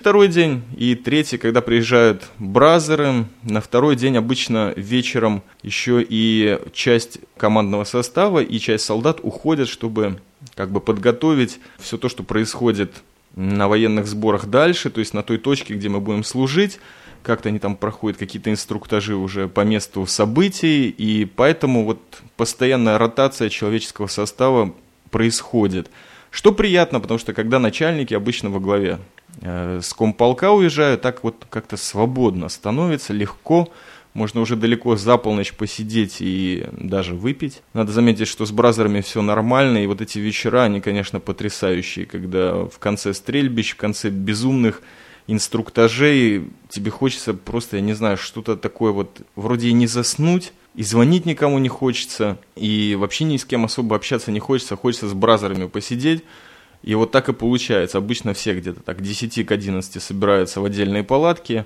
Второй 0.00 0.28
день. 0.28 0.62
И 0.76 0.94
третий, 0.94 1.38
когда 1.38 1.60
приезжают 1.60 2.24
бразеры. 2.38 3.26
На 3.42 3.60
второй 3.60 3.96
день 3.96 4.16
обычно 4.16 4.72
вечером 4.76 5.42
еще 5.62 6.04
и 6.06 6.58
часть 6.72 7.18
командного 7.36 7.84
состава 7.84 8.42
и 8.42 8.58
часть 8.58 8.84
солдат 8.84 9.20
уходят, 9.22 9.68
чтобы 9.68 10.20
как 10.54 10.70
бы 10.70 10.80
подготовить 10.80 11.58
все 11.78 11.96
то, 11.96 12.08
что 12.08 12.22
происходит 12.22 12.92
на 13.36 13.68
военных 13.68 14.06
сборах 14.06 14.46
дальше, 14.46 14.90
то 14.90 15.00
есть 15.00 15.14
на 15.14 15.22
той 15.22 15.38
точке, 15.38 15.74
где 15.74 15.88
мы 15.88 16.00
будем 16.00 16.24
служить. 16.24 16.78
Как-то 17.22 17.48
они 17.48 17.58
там 17.58 17.74
проходят 17.74 18.18
какие-то 18.18 18.50
инструктажи 18.50 19.16
уже 19.16 19.48
по 19.48 19.62
месту 19.62 20.06
событий, 20.06 20.90
и 20.90 21.24
поэтому 21.24 21.84
вот 21.84 22.00
постоянная 22.36 22.98
ротация 22.98 23.48
человеческого 23.48 24.08
состава 24.08 24.74
происходит. 25.10 25.90
Что 26.34 26.50
приятно, 26.50 26.98
потому 26.98 27.18
что 27.20 27.32
когда 27.32 27.60
начальники 27.60 28.12
обычно 28.12 28.50
во 28.50 28.58
главе 28.58 28.98
э, 29.40 29.78
с 29.80 29.94
комполка 29.94 30.50
уезжают, 30.50 31.00
так 31.00 31.22
вот 31.22 31.46
как-то 31.48 31.76
свободно 31.76 32.48
становится, 32.48 33.12
легко, 33.12 33.72
можно 34.14 34.40
уже 34.40 34.56
далеко 34.56 34.96
за 34.96 35.16
полночь 35.16 35.52
посидеть 35.52 36.16
и 36.18 36.66
даже 36.72 37.14
выпить. 37.14 37.62
Надо 37.72 37.92
заметить, 37.92 38.26
что 38.26 38.46
с 38.46 38.50
бразерами 38.50 39.00
все 39.00 39.22
нормально, 39.22 39.84
и 39.84 39.86
вот 39.86 40.00
эти 40.00 40.18
вечера, 40.18 40.64
они, 40.64 40.80
конечно, 40.80 41.20
потрясающие, 41.20 42.04
когда 42.04 42.64
в 42.64 42.80
конце 42.80 43.14
стрельбищ, 43.14 43.74
в 43.74 43.76
конце 43.76 44.10
безумных 44.10 44.82
инструктажей 45.28 46.48
тебе 46.68 46.90
хочется 46.90 47.32
просто, 47.34 47.76
я 47.76 47.82
не 47.82 47.92
знаю, 47.92 48.16
что-то 48.16 48.56
такое 48.56 48.90
вот, 48.90 49.20
вроде 49.36 49.68
и 49.68 49.72
не 49.72 49.86
заснуть, 49.86 50.52
и 50.74 50.82
звонить 50.82 51.24
никому 51.24 51.58
не 51.58 51.68
хочется, 51.68 52.38
и 52.56 52.96
вообще 52.98 53.24
ни 53.24 53.36
с 53.36 53.44
кем 53.44 53.64
особо 53.64 53.96
общаться 53.96 54.32
не 54.32 54.40
хочется, 54.40 54.76
хочется 54.76 55.08
с 55.08 55.12
бразерами 55.14 55.66
посидеть. 55.66 56.24
И 56.82 56.94
вот 56.94 57.12
так 57.12 57.28
и 57.28 57.32
получается. 57.32 57.98
Обычно 57.98 58.34
все 58.34 58.54
где-то 58.54 58.80
так 58.82 59.00
10 59.00 59.46
к 59.46 59.52
11 59.52 60.02
собираются 60.02 60.60
в 60.60 60.64
отдельные 60.64 61.02
палатки 61.02 61.64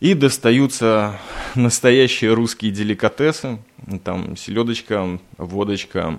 и 0.00 0.12
достаются 0.12 1.18
настоящие 1.54 2.34
русские 2.34 2.70
деликатесы. 2.70 3.58
Там 4.02 4.36
селедочка, 4.36 5.18
водочка, 5.38 6.18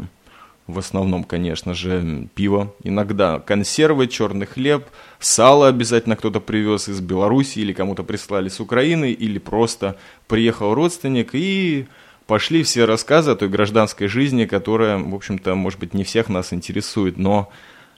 в 0.65 0.79
основном, 0.79 1.23
конечно 1.23 1.75
же, 1.75 2.27
пиво, 2.33 2.73
иногда 2.83 3.39
консервы, 3.39 4.07
черный 4.07 4.47
хлеб, 4.47 4.85
сало 5.19 5.67
обязательно 5.67 6.15
кто-то 6.15 6.39
привез 6.39 6.89
из 6.89 7.01
Беларуси 7.01 7.59
или 7.59 7.73
кому-то 7.73 8.03
прислали 8.03 8.49
с 8.49 8.59
Украины, 8.59 9.11
или 9.11 9.37
просто 9.37 9.97
приехал 10.27 10.73
родственник 10.73 11.29
и 11.33 11.85
пошли 12.27 12.63
все 12.63 12.85
рассказы 12.85 13.31
о 13.31 13.35
той 13.35 13.49
гражданской 13.49 14.07
жизни, 14.07 14.45
которая, 14.45 14.97
в 14.97 15.13
общем-то, 15.13 15.55
может 15.55 15.79
быть, 15.79 15.93
не 15.93 16.03
всех 16.03 16.29
нас 16.29 16.53
интересует, 16.53 17.17
но 17.17 17.49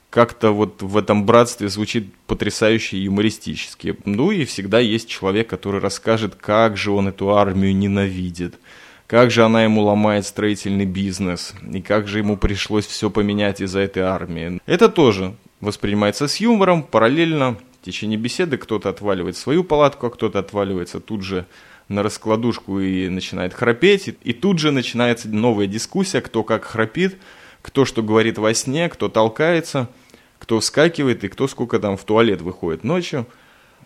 как-то 0.10 0.52
вот 0.52 0.82
в 0.82 0.98
этом 0.98 1.26
братстве 1.26 1.70
звучит 1.70 2.14
потрясающе 2.28 2.98
юмористически. 2.98 3.98
Ну 4.06 4.32
и 4.32 4.46
всегда 4.46 4.80
есть 4.80 5.10
человек, 5.10 5.50
который 5.50 5.82
расскажет, 5.82 6.36
как 6.36 6.78
же 6.78 6.92
он 6.92 7.10
эту 7.10 7.36
армию 7.36 7.76
ненавидит, 7.76 8.56
как 9.06 9.32
же 9.32 9.44
она 9.44 9.64
ему 9.64 9.82
ломает 9.84 10.26
строительный 10.26 10.86
бизнес, 10.86 11.54
и 11.74 11.82
как 11.82 12.08
же 12.08 12.20
ему 12.20 12.38
пришлось 12.38 12.86
все 12.86 13.10
поменять 13.10 13.62
из-за 13.62 13.80
этой 13.80 14.04
армии. 14.04 14.60
Это 14.66 14.90
тоже 14.90 15.36
воспринимается 15.60 16.28
с 16.28 16.38
юмором, 16.38 16.84
параллельно 16.84 17.58
в 17.82 17.86
течение 17.86 18.18
беседы 18.18 18.58
кто-то 18.58 18.90
отваливает 18.90 19.38
свою 19.38 19.64
палатку, 19.64 20.08
а 20.08 20.10
кто-то 20.10 20.40
отваливается 20.40 21.00
тут 21.00 21.24
же 21.24 21.46
на 21.90 22.04
раскладушку 22.04 22.80
и 22.80 23.10
начинает 23.10 23.54
храпеть, 23.54 24.16
и 24.22 24.34
тут 24.34 24.60
же 24.60 24.72
начинается 24.72 25.30
новая 25.30 25.68
дискуссия, 25.68 26.22
кто 26.22 26.44
как 26.44 26.66
храпит, 26.66 27.18
кто 27.62 27.86
что 27.86 28.04
говорит 28.04 28.38
во 28.38 28.54
сне, 28.54 28.90
кто 28.90 29.10
толкается, 29.10 29.90
кто 30.40 30.60
вскакивает 30.60 31.24
и 31.24 31.28
кто 31.28 31.48
сколько 31.48 31.80
там 31.80 31.98
в 31.98 32.04
туалет 32.04 32.42
выходит 32.42 32.84
ночью. 32.84 33.26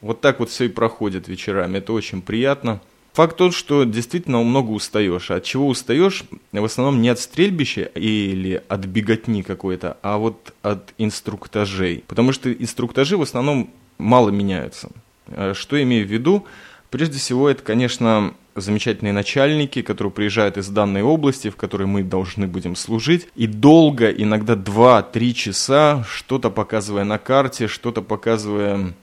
Вот 0.02 0.22
так 0.22 0.40
вот 0.40 0.50
все 0.50 0.66
и 0.66 0.70
проходит 0.70 1.28
вечерами, 1.28 1.78
это 1.78 1.94
очень 1.94 2.22
приятно. 2.22 2.82
Факт 3.14 3.36
тот, 3.36 3.54
что 3.54 3.84
действительно 3.84 4.42
много 4.42 4.70
устаешь. 4.72 5.32
От 5.32 5.44
чего 5.44 5.68
устаешь? 5.68 6.24
В 6.54 6.64
основном 6.64 7.02
не 7.02 7.10
от 7.10 7.20
стрельбища 7.20 7.82
или 7.82 8.64
от 8.70 8.86
беготни 8.86 9.44
какой-то, 9.44 9.98
а 10.02 10.18
вот 10.18 10.54
от 10.62 10.94
инструктажей. 10.98 12.06
Потому 12.08 12.32
что 12.32 12.52
инструктажи 12.52 13.18
в 13.18 13.22
основном 13.22 13.70
мало 13.98 14.30
меняются. 14.30 14.90
А 15.28 15.54
что 15.54 15.82
имею 15.84 16.08
в 16.08 16.10
виду? 16.10 16.46
Прежде 16.92 17.20
всего, 17.20 17.50
это, 17.50 17.64
конечно, 17.64 18.34
замечательные 18.54 19.14
начальники, 19.14 19.82
которые 19.82 20.12
приезжают 20.12 20.58
из 20.58 20.68
данной 20.68 21.02
области, 21.02 21.50
в 21.50 21.56
которой 21.56 21.88
мы 21.88 22.04
должны 22.04 22.48
будем 22.48 22.76
служить, 22.76 23.30
и 23.36 23.48
долго, 23.48 24.10
иногда 24.10 24.56
2-3 24.56 25.34
часа, 25.34 26.06
что-то 26.08 26.50
показывая 26.50 27.06
на 27.06 27.18
карте, 27.18 27.68
что-то 27.68 28.02
показывая 28.02 28.94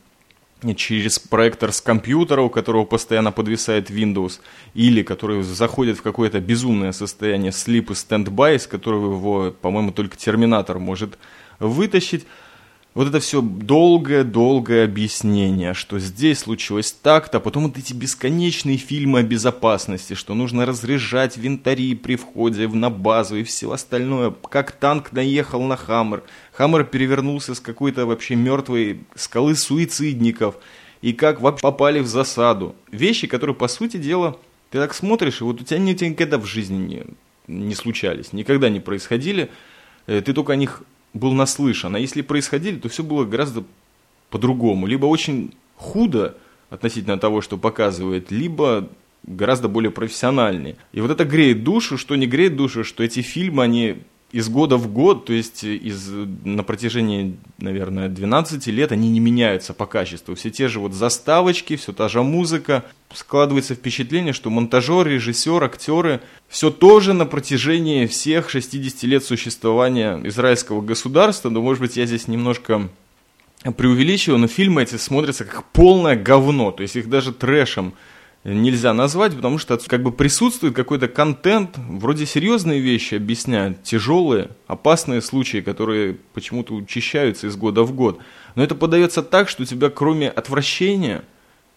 через 0.76 1.18
проектор 1.18 1.72
с 1.72 1.80
компьютера, 1.80 2.42
у 2.42 2.50
которого 2.50 2.84
постоянно 2.84 3.32
подвисает 3.32 3.90
Windows, 3.90 4.40
или 4.74 5.02
который 5.02 5.42
заходит 5.42 5.96
в 5.96 6.02
какое-то 6.02 6.40
безумное 6.40 6.92
состояние 6.92 7.52
слип 7.52 7.90
и 7.90 7.94
стендбай, 7.94 8.58
с 8.58 8.66
которого 8.66 9.14
его, 9.14 9.50
по-моему, 9.62 9.92
только 9.92 10.18
терминатор 10.18 10.78
может 10.78 11.16
вытащить. 11.58 12.26
Вот 12.94 13.06
это 13.06 13.20
все 13.20 13.42
долгое-долгое 13.42 14.84
объяснение, 14.84 15.74
что 15.74 15.98
здесь 16.00 16.40
случилось 16.40 16.90
так-то, 16.90 17.36
а 17.36 17.40
потом 17.40 17.68
вот 17.68 17.78
эти 17.78 17.92
бесконечные 17.92 18.76
фильмы 18.76 19.20
о 19.20 19.22
безопасности, 19.22 20.14
что 20.14 20.34
нужно 20.34 20.66
разряжать 20.66 21.36
винтари 21.36 21.94
при 21.94 22.16
входе 22.16 22.66
на 22.66 22.90
базу 22.90 23.36
и 23.36 23.44
все 23.44 23.70
остальное, 23.70 24.34
как 24.50 24.72
танк 24.72 25.12
наехал 25.12 25.62
на 25.62 25.76
Хаммер, 25.76 26.24
Хаммер 26.52 26.84
перевернулся 26.84 27.54
с 27.54 27.60
какой-то 27.60 28.06
вообще 28.06 28.34
мертвой 28.34 29.00
скалы 29.14 29.54
суицидников, 29.54 30.56
и 31.00 31.12
как 31.12 31.40
вообще 31.40 31.62
попали 31.62 32.00
в 32.00 32.06
засаду. 32.06 32.74
Вещи, 32.90 33.26
которые, 33.26 33.54
по 33.54 33.68
сути 33.68 33.98
дела, 33.98 34.38
ты 34.70 34.78
так 34.78 34.94
смотришь, 34.94 35.40
и 35.40 35.44
вот 35.44 35.60
у 35.60 35.64
тебя, 35.64 35.80
у 35.80 35.94
тебя 35.94 36.08
никогда 36.08 36.38
в 36.38 36.46
жизни 36.46 36.76
не, 36.76 37.04
не 37.46 37.74
случались, 37.74 38.32
никогда 38.32 38.68
не 38.70 38.80
происходили, 38.80 39.50
э, 40.06 40.20
ты 40.20 40.32
только 40.32 40.54
о 40.54 40.56
них 40.56 40.82
был 41.14 41.32
наслышан. 41.32 41.96
А 41.96 41.98
если 41.98 42.22
происходили, 42.22 42.78
то 42.78 42.88
все 42.88 43.02
было 43.02 43.24
гораздо 43.24 43.64
по-другому. 44.30 44.86
Либо 44.86 45.06
очень 45.06 45.54
худо 45.76 46.36
относительно 46.70 47.18
того, 47.18 47.40
что 47.40 47.56
показывает, 47.56 48.30
либо 48.30 48.88
гораздо 49.24 49.68
более 49.68 49.90
профессиональнее. 49.90 50.76
И 50.92 51.00
вот 51.00 51.10
это 51.10 51.24
греет 51.24 51.64
душу, 51.64 51.98
что 51.98 52.16
не 52.16 52.26
греет 52.26 52.56
душу, 52.56 52.84
что 52.84 53.02
эти 53.02 53.20
фильмы, 53.20 53.64
они 53.64 54.02
из 54.30 54.50
года 54.50 54.76
в 54.76 54.92
год, 54.92 55.24
то 55.24 55.32
есть 55.32 55.64
из, 55.64 56.10
на 56.44 56.62
протяжении, 56.62 57.36
наверное, 57.56 58.08
12 58.08 58.66
лет 58.66 58.92
они 58.92 59.08
не 59.08 59.20
меняются 59.20 59.72
по 59.72 59.86
качеству. 59.86 60.34
Все 60.34 60.50
те 60.50 60.68
же 60.68 60.80
вот 60.80 60.92
заставочки, 60.92 61.76
все 61.76 61.92
та 61.92 62.08
же 62.08 62.22
музыка. 62.22 62.84
Складывается 63.14 63.74
впечатление, 63.74 64.34
что 64.34 64.50
монтажер, 64.50 65.06
режиссер, 65.06 65.64
актеры 65.64 66.20
все 66.48 66.70
тоже 66.70 67.14
на 67.14 67.24
протяжении 67.24 68.06
всех 68.06 68.50
60 68.50 69.02
лет 69.04 69.24
существования 69.24 70.20
израильского 70.24 70.82
государства. 70.82 71.48
Но, 71.48 71.62
может 71.62 71.80
быть, 71.80 71.96
я 71.96 72.04
здесь 72.04 72.28
немножко 72.28 72.90
преувеличиваю, 73.76 74.38
но 74.38 74.46
фильмы 74.46 74.82
эти 74.82 74.96
смотрятся 74.96 75.46
как 75.46 75.64
полное 75.72 76.16
говно. 76.16 76.70
То 76.70 76.82
есть 76.82 76.96
их 76.96 77.08
даже 77.08 77.32
трэшем 77.32 77.94
нельзя 78.54 78.94
назвать, 78.94 79.34
потому 79.34 79.58
что 79.58 79.78
как 79.86 80.02
бы 80.02 80.12
присутствует 80.12 80.74
какой-то 80.74 81.08
контент, 81.08 81.76
вроде 81.76 82.26
серьезные 82.26 82.80
вещи 82.80 83.14
объясняют, 83.14 83.82
тяжелые, 83.82 84.50
опасные 84.66 85.22
случаи, 85.22 85.58
которые 85.58 86.18
почему-то 86.34 86.74
учащаются 86.74 87.46
из 87.46 87.56
года 87.56 87.82
в 87.82 87.92
год. 87.92 88.18
Но 88.54 88.62
это 88.62 88.74
подается 88.74 89.22
так, 89.22 89.48
что 89.48 89.62
у 89.62 89.66
тебя 89.66 89.90
кроме 89.90 90.28
отвращения 90.28 91.24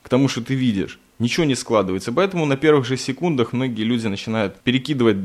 к 0.01 0.09
тому, 0.09 0.27
что 0.27 0.41
ты 0.41 0.55
видишь, 0.55 0.99
ничего 1.19 1.45
не 1.45 1.55
складывается. 1.55 2.11
Поэтому 2.11 2.45
на 2.45 2.57
первых 2.57 2.85
же 2.85 2.97
секундах 2.97 3.53
многие 3.53 3.83
люди 3.83 4.07
начинают 4.07 4.59
перекидывать 4.61 5.17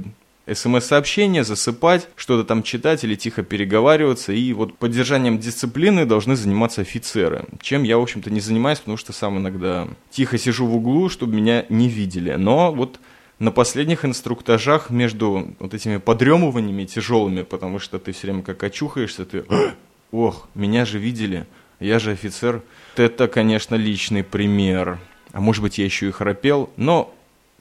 смс-сообщения, 0.53 1.45
засыпать, 1.45 2.09
что-то 2.17 2.45
там 2.45 2.63
читать 2.63 3.05
или 3.05 3.15
тихо 3.15 3.43
переговариваться. 3.43 4.33
И 4.33 4.53
вот 4.53 4.77
поддержанием 4.79 5.39
дисциплины 5.39 6.07
должны 6.07 6.37
заниматься 6.37 6.83
офицеры. 6.83 7.47
Чем 7.61 7.83
я, 7.83 7.99
в 7.99 8.03
общем-то, 8.03 8.31
не 8.31 8.41
занимаюсь, 8.41 8.79
потому 8.79 8.97
что 8.97 9.13
сам 9.13 9.39
иногда 9.39 9.89
тихо 10.11 10.39
сижу 10.39 10.67
в 10.67 10.77
углу, 10.77 11.09
чтобы 11.09 11.35
меня 11.35 11.67
не 11.69 11.89
видели. 11.89 12.33
Но 12.35 12.73
вот 12.73 13.01
на 13.39 13.51
последних 13.51 14.05
инструктажах 14.05 14.91
между 14.91 15.55
вот 15.59 15.75
этими 15.75 15.99
подремываниями 15.99 16.85
тяжелыми, 16.85 17.43
потому 17.43 17.79
что 17.79 17.99
ты 17.99 18.13
все 18.13 18.29
время 18.29 18.43
как 18.43 18.63
очухаешься, 18.63 19.25
ты 19.27 19.45
«Ох, 20.13 20.49
меня 20.55 20.85
же 20.85 20.99
видели, 20.99 21.47
я 21.81 21.99
же 21.99 22.13
офицер». 22.13 22.63
Это, 22.97 23.29
конечно, 23.29 23.75
личный 23.75 24.25
пример. 24.25 24.99
А 25.33 25.41
может 25.41 25.63
быть, 25.63 25.79
я 25.79 25.85
еще 25.85 26.09
и 26.09 26.13
храпел, 26.13 26.71
но 26.77 27.15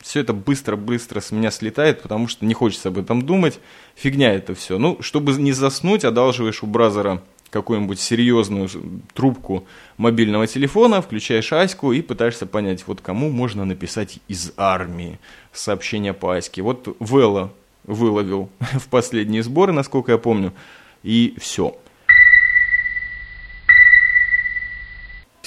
все 0.06 0.20
это 0.20 0.34
быстро-быстро 0.34 1.20
с 1.20 1.32
меня 1.32 1.50
слетает, 1.50 2.04
потому 2.04 2.28
что 2.28 2.46
не 2.46 2.54
хочется 2.54 2.90
об 2.90 3.00
этом 3.00 3.24
думать. 3.24 3.60
Фигня 3.96 4.34
это 4.34 4.54
все. 4.54 4.78
Ну, 4.78 5.02
чтобы 5.02 5.34
не 5.34 5.52
заснуть, 5.52 6.06
одалживаешь 6.06 6.62
у 6.62 6.68
бразера 6.68 7.24
какую-нибудь 7.50 8.00
серьезную 8.00 8.70
трубку 9.16 9.66
мобильного 9.98 10.46
телефона, 10.46 11.02
включаешь 11.02 11.52
Аську 11.52 11.92
и 11.92 12.04
пытаешься 12.04 12.46
понять, 12.46 12.84
вот 12.86 13.02
кому 13.02 13.32
можно 13.32 13.66
написать 13.66 14.20
из 14.28 14.54
армии 14.58 15.20
сообщение 15.52 16.14
по 16.14 16.36
Аське. 16.36 16.62
Вот 16.62 16.96
Вэлла 17.00 17.52
выловил 17.86 18.52
в 18.60 18.88
последние 18.90 19.42
сборы, 19.42 19.74
насколько 19.74 20.12
я 20.12 20.20
помню, 20.20 20.54
и 21.02 21.36
все. 21.40 21.76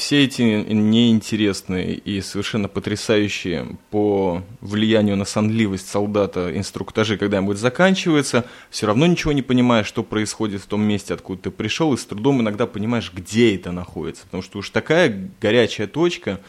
Все 0.08 0.24
эти 0.24 0.40
неинтересные 0.40 1.92
и 1.92 2.22
совершенно 2.22 2.66
потрясающие 2.66 3.76
по 3.90 4.42
влиянию 4.62 5.18
на 5.18 5.26
сонливость 5.26 5.90
солдата 5.90 6.50
инструктажи 6.56 7.18
когда-нибудь 7.18 7.58
заканчиваются, 7.58 8.46
все 8.70 8.86
равно 8.86 9.04
ничего 9.04 9.32
не 9.32 9.42
понимаешь, 9.42 9.84
что 9.84 10.02
происходит 10.02 10.62
в 10.62 10.66
том 10.66 10.80
месте, 10.80 11.12
откуда 11.12 11.42
ты 11.42 11.50
пришел, 11.50 11.92
и 11.92 11.98
с 11.98 12.06
трудом 12.06 12.40
иногда 12.40 12.66
понимаешь, 12.66 13.12
где 13.14 13.54
это 13.54 13.70
находится. 13.70 14.24
Потому 14.24 14.42
что 14.42 14.60
уж 14.60 14.70
такая 14.70 15.30
горячая 15.42 15.86
точка, 15.86 16.40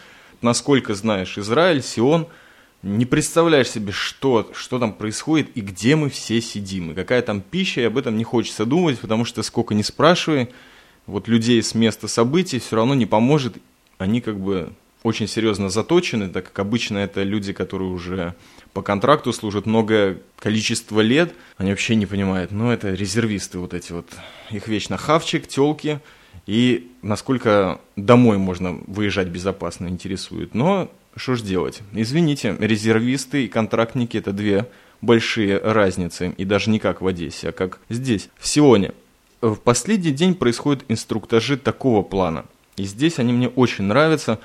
насколько 0.42 0.94
знаешь 0.94 1.38
Израиль, 1.38 1.84
Сион, 1.84 2.28
не 2.82 3.06
представляешь 3.06 3.70
себе, 3.70 3.92
что, 3.92 4.50
что 4.56 4.80
там 4.80 4.94
происходит 4.94 5.50
и 5.56 5.60
где 5.60 5.98
мы 5.98 6.10
все 6.10 6.40
сидим, 6.40 6.92
и 6.92 6.96
какая 6.96 7.22
там 7.22 7.42
пища, 7.42 7.82
и 7.82 7.84
об 7.84 7.98
этом 7.98 8.16
не 8.16 8.24
хочется 8.24 8.64
думать, 8.66 9.02
потому 9.02 9.26
что 9.26 9.44
сколько 9.44 9.74
не 9.74 9.84
спрашивай, 9.84 10.48
вот 11.08 11.28
людей 11.28 11.62
с 11.62 11.76
места 11.76 12.08
событий 12.08 12.60
все 12.60 12.76
равно 12.76 12.94
не 12.94 13.06
поможет. 13.06 13.58
Они 13.98 14.22
как 14.22 14.40
бы 14.40 14.74
очень 15.04 15.28
серьезно 15.28 15.70
заточены, 15.70 16.30
так 16.30 16.46
как 16.46 16.60
обычно 16.60 16.98
это 16.98 17.24
люди, 17.24 17.54
которые 17.54 17.90
уже 17.90 18.36
по 18.74 18.82
контракту 18.82 19.34
служат 19.34 19.66
многое 19.66 20.22
количество 20.38 21.02
лет, 21.02 21.34
они 21.58 21.72
вообще 21.72 21.96
не 21.96 22.06
понимают, 22.06 22.52
ну 22.52 22.70
это 22.70 22.94
резервисты 22.94 23.60
вот 23.60 23.74
эти 23.74 23.92
вот, 23.92 24.08
их 24.52 24.68
вечно 24.68 24.98
хавчик, 24.98 25.48
телки, 25.48 26.00
и 26.46 26.92
насколько 27.02 27.80
домой 27.96 28.38
можно 28.38 28.80
выезжать 28.88 29.28
безопасно 29.28 29.88
интересует. 29.88 30.54
Но 30.54 30.92
что 31.16 31.36
ж 31.36 31.42
делать? 31.42 31.82
Извините, 31.94 32.56
резервисты 32.60 33.46
и 33.46 33.48
контрактники 33.48 34.18
это 34.18 34.32
две 34.32 34.68
большие 35.02 35.58
разницы, 35.60 36.34
и 36.38 36.46
даже 36.46 36.70
не 36.70 36.80
как 36.80 37.02
в 37.02 37.08
Одессе, 37.08 37.50
а 37.50 37.52
как 37.52 37.80
здесь, 37.90 38.30
в 38.38 38.48
Сионе 38.48 38.92
в 39.42 39.56
последний 39.56 40.12
день 40.12 40.36
происходят 40.36 40.84
инструктажи 40.88 41.58
такого 41.58 42.02
плана. 42.04 42.46
И 42.76 42.84
здесь 42.84 43.20
они 43.20 43.34
мне 43.34 43.48
очень 43.48 43.86
нравятся. 43.86 44.40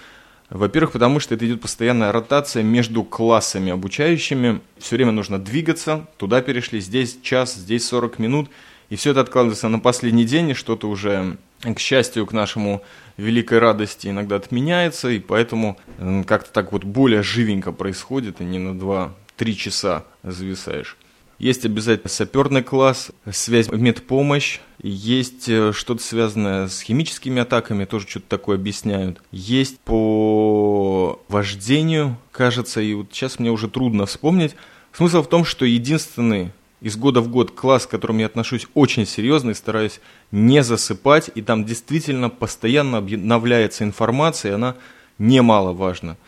Во-первых, 0.50 0.92
потому 0.92 1.20
что 1.20 1.34
это 1.34 1.46
идет 1.46 1.60
постоянная 1.60 2.12
ротация 2.12 2.62
между 2.62 3.02
классами 3.02 3.72
обучающими. 3.72 4.60
Все 4.78 4.96
время 4.96 5.12
нужно 5.12 5.38
двигаться. 5.38 6.06
Туда 6.16 6.42
перешли, 6.42 6.80
здесь 6.80 7.18
час, 7.22 7.54
здесь 7.54 7.86
40 7.88 8.18
минут. 8.18 8.50
И 8.90 8.96
все 8.96 9.12
это 9.12 9.22
откладывается 9.22 9.68
на 9.68 9.78
последний 9.78 10.24
день, 10.24 10.50
и 10.50 10.54
что-то 10.54 10.88
уже, 10.88 11.38
к 11.62 11.78
счастью, 11.78 12.26
к 12.26 12.32
нашему 12.32 12.82
великой 13.16 13.58
радости 13.58 14.08
иногда 14.08 14.36
отменяется. 14.36 15.08
И 15.08 15.18
поэтому 15.18 15.78
как-то 16.26 16.52
так 16.52 16.72
вот 16.72 16.84
более 16.84 17.22
живенько 17.22 17.72
происходит, 17.72 18.40
и 18.40 18.44
не 18.44 18.58
на 18.58 18.78
2-3 18.78 19.52
часа 19.54 20.04
зависаешь. 20.22 20.98
Есть 21.38 21.64
обязательно 21.64 22.08
саперный 22.08 22.62
класс, 22.62 23.10
связь, 23.30 23.68
медпомощь, 23.70 24.60
есть 24.82 25.48
э, 25.48 25.72
что-то 25.72 26.02
связанное 26.02 26.68
с 26.68 26.80
химическими 26.80 27.42
атаками, 27.42 27.86
тоже 27.86 28.06
что-то 28.08 28.26
такое 28.28 28.56
объясняют. 28.56 29.22
Есть 29.32 29.80
по 29.80 31.20
вождению, 31.28 32.18
кажется, 32.30 32.80
и 32.80 32.94
вот 32.94 33.08
сейчас 33.10 33.38
мне 33.38 33.50
уже 33.50 33.68
трудно 33.68 34.06
вспомнить. 34.06 34.54
Смысл 34.92 35.22
в 35.22 35.28
том, 35.28 35.44
что 35.44 35.64
единственный 35.64 36.52
из 36.80 36.96
года 36.96 37.22
в 37.22 37.28
год 37.28 37.50
класс, 37.50 37.86
к 37.86 37.90
которому 37.90 38.20
я 38.20 38.26
отношусь 38.26 38.66
очень 38.74 39.06
серьезно 39.06 39.50
и 39.50 39.54
стараюсь 39.54 40.00
не 40.30 40.62
засыпать, 40.62 41.30
и 41.34 41.40
там 41.40 41.64
действительно 41.64 42.28
постоянно 42.28 42.98
обновляется 42.98 43.84
информация, 43.84 44.52
и 44.52 44.54
она 44.54 44.76
немаловажна. 45.18 46.18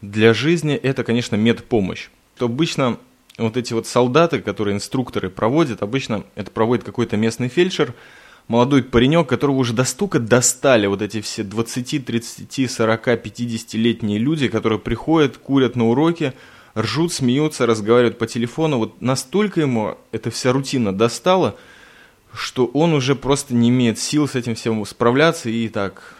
Для 0.00 0.32
жизни 0.32 0.74
это, 0.74 1.04
конечно, 1.04 1.36
медпомощь. 1.36 2.08
Обычно 2.38 2.96
вот 3.38 3.56
эти 3.56 3.72
вот 3.72 3.86
солдаты, 3.86 4.40
которые 4.40 4.74
инструкторы 4.74 5.30
проводят, 5.30 5.82
обычно 5.82 6.24
это 6.34 6.50
проводит 6.50 6.84
какой-то 6.84 7.16
местный 7.16 7.48
фельдшер, 7.48 7.94
молодой 8.48 8.82
паренек, 8.82 9.28
которого 9.28 9.56
уже 9.56 9.72
достука 9.72 10.18
достали 10.18 10.86
вот 10.86 11.02
эти 11.02 11.20
все 11.20 11.44
20, 11.44 12.04
30, 12.04 12.70
40, 12.70 13.08
50-летние 13.08 14.18
люди, 14.18 14.48
которые 14.48 14.78
приходят, 14.78 15.36
курят 15.36 15.76
на 15.76 15.88
уроке, 15.88 16.34
ржут, 16.76 17.12
смеются, 17.12 17.66
разговаривают 17.66 18.18
по 18.18 18.26
телефону. 18.26 18.78
Вот 18.78 19.00
настолько 19.00 19.60
ему 19.60 19.96
эта 20.12 20.30
вся 20.30 20.52
рутина 20.52 20.92
достала, 20.92 21.56
что 22.32 22.66
он 22.66 22.92
уже 22.92 23.14
просто 23.14 23.54
не 23.54 23.68
имеет 23.68 23.98
сил 23.98 24.26
с 24.26 24.34
этим 24.34 24.54
всем 24.54 24.84
справляться 24.84 25.48
и 25.48 25.68
так 25.68 26.14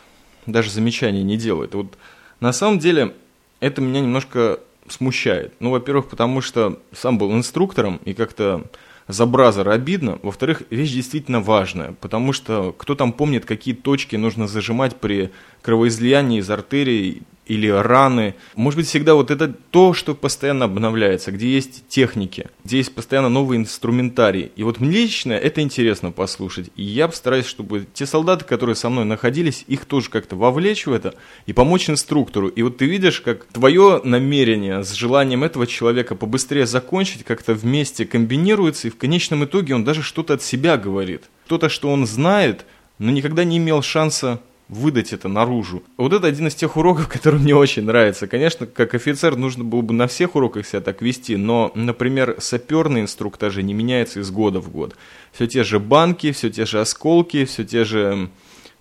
даже 0.46 0.70
замечаний 0.70 1.22
не 1.22 1.36
делает. 1.36 1.74
Вот 1.74 1.98
на 2.40 2.52
самом 2.52 2.78
деле 2.78 3.14
это 3.60 3.80
меня 3.80 4.00
немножко 4.00 4.60
смущает. 4.90 5.54
Ну, 5.60 5.70
во-первых, 5.70 6.08
потому 6.08 6.40
что 6.40 6.80
сам 6.92 7.18
был 7.18 7.32
инструктором, 7.32 8.00
и 8.04 8.14
как-то 8.14 8.64
за 9.08 9.24
бразера 9.26 9.72
обидно. 9.72 10.18
Во-вторых, 10.22 10.62
вещь 10.70 10.92
действительно 10.92 11.40
важная, 11.40 11.94
потому 12.00 12.32
что 12.32 12.72
кто 12.72 12.94
там 12.94 13.12
помнит, 13.12 13.44
какие 13.46 13.74
точки 13.74 14.16
нужно 14.16 14.46
зажимать 14.46 14.96
при 14.96 15.30
кровоизлиянии 15.62 16.40
из 16.40 16.50
артерий 16.50 17.22
или 17.48 17.68
раны. 17.68 18.34
Может 18.54 18.78
быть, 18.78 18.86
всегда 18.86 19.14
вот 19.14 19.30
это 19.30 19.48
то, 19.48 19.94
что 19.94 20.14
постоянно 20.14 20.66
обновляется, 20.66 21.32
где 21.32 21.48
есть 21.48 21.88
техники, 21.88 22.46
где 22.64 22.78
есть 22.78 22.94
постоянно 22.94 23.28
новые 23.28 23.58
инструментарии. 23.58 24.52
И 24.54 24.62
вот 24.62 24.80
мне 24.80 24.90
лично 24.90 25.32
это 25.32 25.60
интересно 25.60 26.12
послушать. 26.12 26.70
И 26.76 26.82
я 26.82 27.08
постараюсь, 27.08 27.46
чтобы 27.46 27.86
те 27.92 28.06
солдаты, 28.06 28.44
которые 28.44 28.76
со 28.76 28.88
мной 28.90 29.04
находились, 29.04 29.64
их 29.66 29.86
тоже 29.86 30.10
как-то 30.10 30.36
вовлечь 30.36 30.86
в 30.86 30.92
это 30.92 31.14
и 31.46 31.52
помочь 31.52 31.88
инструктору. 31.90 32.48
И 32.48 32.62
вот 32.62 32.76
ты 32.76 32.86
видишь, 32.86 33.20
как 33.20 33.44
твое 33.46 34.00
намерение 34.04 34.84
с 34.84 34.92
желанием 34.92 35.42
этого 35.42 35.66
человека 35.66 36.14
побыстрее 36.14 36.66
закончить 36.66 37.24
как-то 37.24 37.54
вместе 37.54 38.04
комбинируется, 38.04 38.88
и 38.88 38.90
в 38.90 38.96
конечном 38.98 39.44
итоге 39.44 39.74
он 39.74 39.84
даже 39.84 40.02
что-то 40.02 40.34
от 40.34 40.42
себя 40.42 40.76
говорит. 40.76 41.24
Что-то, 41.46 41.68
что 41.70 41.90
он 41.90 42.06
знает, 42.06 42.66
но 42.98 43.10
никогда 43.10 43.44
не 43.44 43.56
имел 43.56 43.82
шанса 43.82 44.40
выдать 44.68 45.12
это 45.12 45.28
наружу. 45.28 45.82
Вот 45.96 46.12
это 46.12 46.26
один 46.26 46.48
из 46.48 46.54
тех 46.54 46.76
уроков, 46.76 47.08
который 47.12 47.40
мне 47.40 47.54
очень 47.54 47.84
нравится. 47.84 48.26
Конечно, 48.26 48.66
как 48.66 48.94
офицер 48.94 49.36
нужно 49.36 49.64
было 49.64 49.80
бы 49.80 49.94
на 49.94 50.06
всех 50.06 50.36
уроках 50.36 50.66
себя 50.66 50.80
так 50.80 51.02
вести, 51.02 51.36
но, 51.36 51.72
например, 51.74 52.36
саперные 52.38 53.02
инструктажи 53.02 53.62
не 53.62 53.74
меняются 53.74 54.20
из 54.20 54.30
года 54.30 54.60
в 54.60 54.70
год. 54.70 54.96
Все 55.32 55.46
те 55.46 55.64
же 55.64 55.78
банки, 55.78 56.32
все 56.32 56.50
те 56.50 56.66
же 56.66 56.80
осколки, 56.80 57.44
все 57.44 57.64
те 57.64 57.84
же 57.84 58.30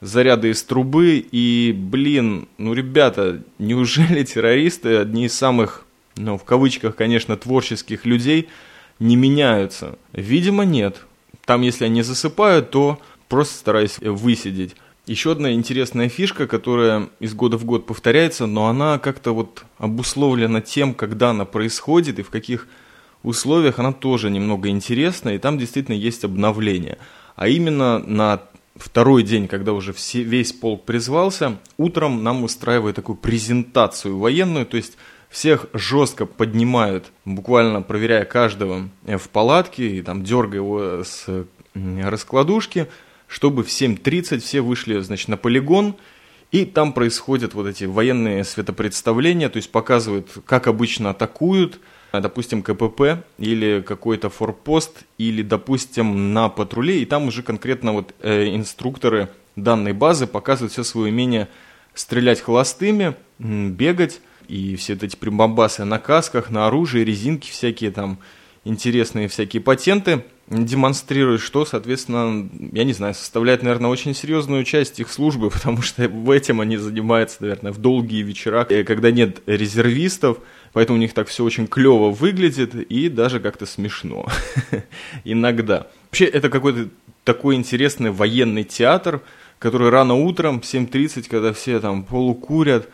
заряды 0.01 0.49
из 0.49 0.63
трубы. 0.63 1.25
И, 1.31 1.73
блин, 1.75 2.47
ну, 2.57 2.73
ребята, 2.73 3.41
неужели 3.57 4.23
террористы, 4.23 4.97
одни 4.97 5.25
из 5.25 5.33
самых, 5.33 5.85
ну, 6.15 6.37
в 6.37 6.43
кавычках, 6.43 6.95
конечно, 6.95 7.37
творческих 7.37 8.05
людей, 8.05 8.49
не 8.99 9.15
меняются? 9.15 9.97
Видимо, 10.11 10.65
нет. 10.65 11.05
Там, 11.45 11.61
если 11.61 11.85
они 11.85 12.01
засыпают, 12.01 12.71
то 12.71 12.99
просто 13.29 13.55
стараюсь 13.55 13.99
высидеть. 13.99 14.75
Еще 15.07 15.31
одна 15.31 15.53
интересная 15.53 16.09
фишка, 16.09 16.47
которая 16.47 17.07
из 17.21 17.33
года 17.33 17.57
в 17.57 17.63
год 17.63 17.85
повторяется, 17.85 18.45
но 18.45 18.67
она 18.67 18.99
как-то 18.99 19.31
вот 19.31 19.63
обусловлена 19.77 20.59
тем, 20.59 20.93
когда 20.93 21.29
она 21.29 21.45
происходит 21.45 22.19
и 22.19 22.23
в 22.23 22.29
каких 22.29 22.67
условиях, 23.23 23.79
она 23.79 23.93
тоже 23.93 24.29
немного 24.29 24.67
интересна, 24.67 25.29
и 25.29 25.37
там 25.37 25.57
действительно 25.57 25.95
есть 25.95 26.25
обновление. 26.25 26.97
А 27.37 27.47
именно 27.47 27.99
на 27.99 28.41
второй 28.75 29.23
день, 29.23 29.47
когда 29.47 29.71
уже 29.71 29.93
все, 29.93 30.23
весь 30.23 30.51
полк 30.51 30.83
призвался, 30.83 31.57
утром 31.77 32.21
нам 32.21 32.43
устраивают 32.43 32.97
такую 32.97 33.15
презентацию 33.15 34.17
военную, 34.17 34.65
то 34.65 34.75
есть 34.75 34.97
всех 35.29 35.67
жестко 35.71 36.25
поднимают, 36.25 37.05
буквально 37.23 37.81
проверяя 37.81 38.25
каждого 38.25 38.89
в 39.05 39.29
палатке, 39.29 39.87
и 39.87 40.01
там 40.01 40.25
дергая 40.25 40.59
его 40.59 41.03
с 41.05 41.45
раскладушки– 41.73 42.87
чтобы 43.27 43.63
в 43.63 43.67
7.30 43.67 44.39
все 44.39 44.61
вышли, 44.61 44.99
значит, 44.99 45.27
на 45.27 45.37
полигон, 45.37 45.95
и 46.51 46.65
там 46.65 46.93
происходят 46.93 47.53
вот 47.53 47.67
эти 47.67 47.83
военные 47.83 48.43
светопредставления, 48.43 49.49
то 49.49 49.57
есть 49.57 49.69
показывают, 49.69 50.29
как 50.45 50.67
обычно 50.67 51.09
атакуют, 51.09 51.79
допустим, 52.13 52.63
КПП 52.63 53.25
или 53.37 53.83
какой-то 53.85 54.29
форпост, 54.29 55.03
или, 55.17 55.41
допустим, 55.41 56.33
на 56.33 56.47
патруле, 56.47 57.01
и 57.01 57.05
там 57.05 57.27
уже 57.27 57.43
конкретно 57.43 57.91
вот 57.91 58.15
э, 58.21 58.55
инструкторы 58.55 59.29
данной 59.57 59.91
базы 59.91 60.25
показывают 60.25 60.71
все 60.71 60.83
свое 60.83 61.11
умение 61.11 61.49
стрелять 61.93 62.39
холостыми, 62.39 63.15
бегать, 63.39 64.21
и 64.47 64.77
все 64.77 64.93
эти 64.93 65.17
прибамбасы 65.17 65.83
на 65.83 65.99
касках, 65.99 66.49
на 66.49 66.67
оружии, 66.67 67.01
резинки 67.01 67.51
всякие 67.51 67.91
там, 67.91 68.19
интересные 68.63 69.27
всякие 69.27 69.61
патенты– 69.61 70.23
демонстрирует, 70.49 71.41
что, 71.41 71.65
соответственно, 71.65 72.49
я 72.71 72.83
не 72.85 72.93
знаю, 72.93 73.13
составляет, 73.13 73.63
наверное, 73.63 73.89
очень 73.89 74.15
серьезную 74.15 74.63
часть 74.63 74.99
их 74.99 75.11
службы, 75.11 75.49
потому 75.51 75.81
что 75.81 76.07
в 76.07 76.31
этим 76.31 76.61
они 76.61 76.77
занимаются, 76.77 77.37
наверное, 77.41 77.71
в 77.71 77.77
долгие 77.77 78.21
вечера, 78.23 78.65
э, 78.69 78.83
когда 78.83 79.11
нет 79.11 79.41
резервистов, 79.45 80.37
поэтому 80.73 80.97
у 80.97 81.01
них 81.01 81.13
так 81.13 81.27
все 81.27 81.43
очень 81.43 81.67
клево 81.67 82.11
выглядит 82.11 82.75
и 82.75 83.09
даже 83.09 83.39
как-то 83.39 83.65
смешно 83.65 84.27
иногда. 85.25 85.87
Вообще, 86.05 86.25
это 86.25 86.49
какой-то 86.49 86.89
такой 87.23 87.55
интересный 87.55 88.11
военный 88.11 88.63
театр, 88.63 89.21
который 89.59 89.89
рано 89.89 90.13
утром, 90.15 90.61
в 90.61 90.63
7.30, 90.63 91.27
когда 91.29 91.51
все 91.51 91.79
там 91.81 92.03
полукурят, 92.03 92.87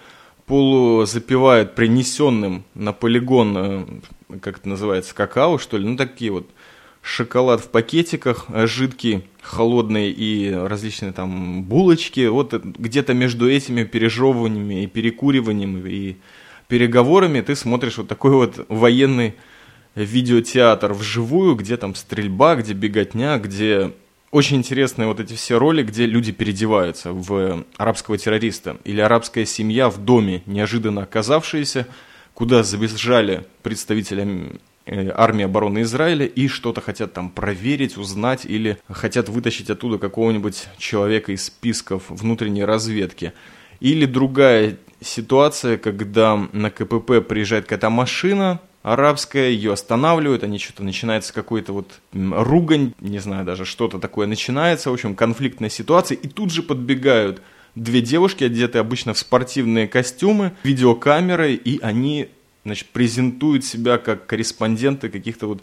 полузапивают 0.48 1.76
принесенным 1.76 2.66
на 2.74 2.94
полигон, 2.94 3.58
э, 3.58 4.40
как 4.42 4.58
это 4.58 4.70
называется, 4.70 5.14
какао, 5.14 5.60
что 5.60 5.78
ли, 5.78 5.88
ну 5.88 5.96
такие 5.96 6.32
вот 6.32 6.50
шоколад 7.04 7.62
в 7.62 7.70
пакетиках, 7.70 8.46
э, 8.50 8.66
жидкий, 8.66 9.26
холодный 9.42 10.10
и 10.10 10.52
различные 10.52 11.12
там 11.12 11.64
булочки. 11.64 12.26
Вот 12.28 12.54
где-то 12.54 13.14
между 13.14 13.48
этими 13.48 13.84
пережевываниями 13.84 14.84
и 14.84 14.88
перекуриванием 14.88 15.86
и 15.86 16.16
переговорами 16.68 17.42
ты 17.42 17.56
смотришь 17.56 17.98
вот 17.98 18.08
такой 18.08 18.32
вот 18.32 18.66
военный 18.70 19.36
видеотеатр 19.96 20.94
вживую, 20.94 21.56
где 21.56 21.78
там 21.78 21.94
стрельба, 21.94 22.56
где 22.56 22.74
беготня, 22.74 23.38
где 23.38 23.92
очень 24.32 24.58
интересные 24.58 25.08
вот 25.08 25.20
эти 25.20 25.34
все 25.34 25.60
роли, 25.60 25.84
где 25.84 26.08
люди 26.08 26.32
переодеваются 26.32 27.12
в 27.12 27.66
арабского 27.78 28.18
террориста 28.18 28.78
или 28.86 29.02
арабская 29.02 29.46
семья 29.46 29.90
в 29.90 30.00
доме, 30.04 30.42
неожиданно 30.48 31.04
оказавшаяся, 31.04 31.86
куда 32.34 32.64
забежали 32.64 33.46
представители 33.62 34.26
э, 34.26 34.58
армии 34.86 35.46
обороны 35.46 35.82
Израиля 35.84 36.26
и 36.26 36.48
что-то 36.48 36.82
хотят 36.82 37.14
там 37.14 37.30
проверить, 37.30 37.98
узнать 37.98 38.46
или 38.46 38.78
хотят 38.90 39.30
вытащить 39.30 39.70
оттуда 39.70 39.98
какого-нибудь 39.98 40.68
человека 40.78 41.32
из 41.32 41.46
списков 41.46 42.04
внутренней 42.10 42.66
разведки. 42.66 43.34
Или 43.80 44.06
другая 44.06 44.78
ситуация, 45.02 45.78
когда 45.78 46.38
на 46.52 46.70
КПП 46.70 47.26
приезжает 47.28 47.66
какая-то 47.66 47.90
машина, 47.90 48.60
арабская, 48.84 49.50
ее 49.50 49.74
останавливают, 49.74 50.44
они 50.44 50.60
что-то 50.60 50.84
начинается 50.84 51.34
какой-то 51.34 51.74
вот 51.74 52.00
ругань, 52.14 52.94
не 53.00 53.20
знаю 53.20 53.46
даже, 53.46 53.66
что-то 53.66 54.00
такое 54.00 54.28
начинается, 54.28 54.90
в 54.90 54.94
общем, 54.94 55.16
конфликтная 55.16 55.70
ситуация, 55.70 56.18
и 56.18 56.28
тут 56.28 56.52
же 56.52 56.62
подбегают 56.62 57.42
две 57.76 58.02
девушки, 58.02 58.44
одетые 58.44 58.82
обычно 58.82 59.14
в 59.14 59.20
спортивные 59.20 59.88
костюмы, 59.88 60.54
видеокамеры, 60.64 61.54
и 61.54 61.80
они, 61.82 62.30
значит, 62.66 62.88
презентуют 62.90 63.66
себя 63.66 63.98
как 63.98 64.26
корреспонденты 64.26 65.10
каких-то 65.10 65.48
вот 65.48 65.62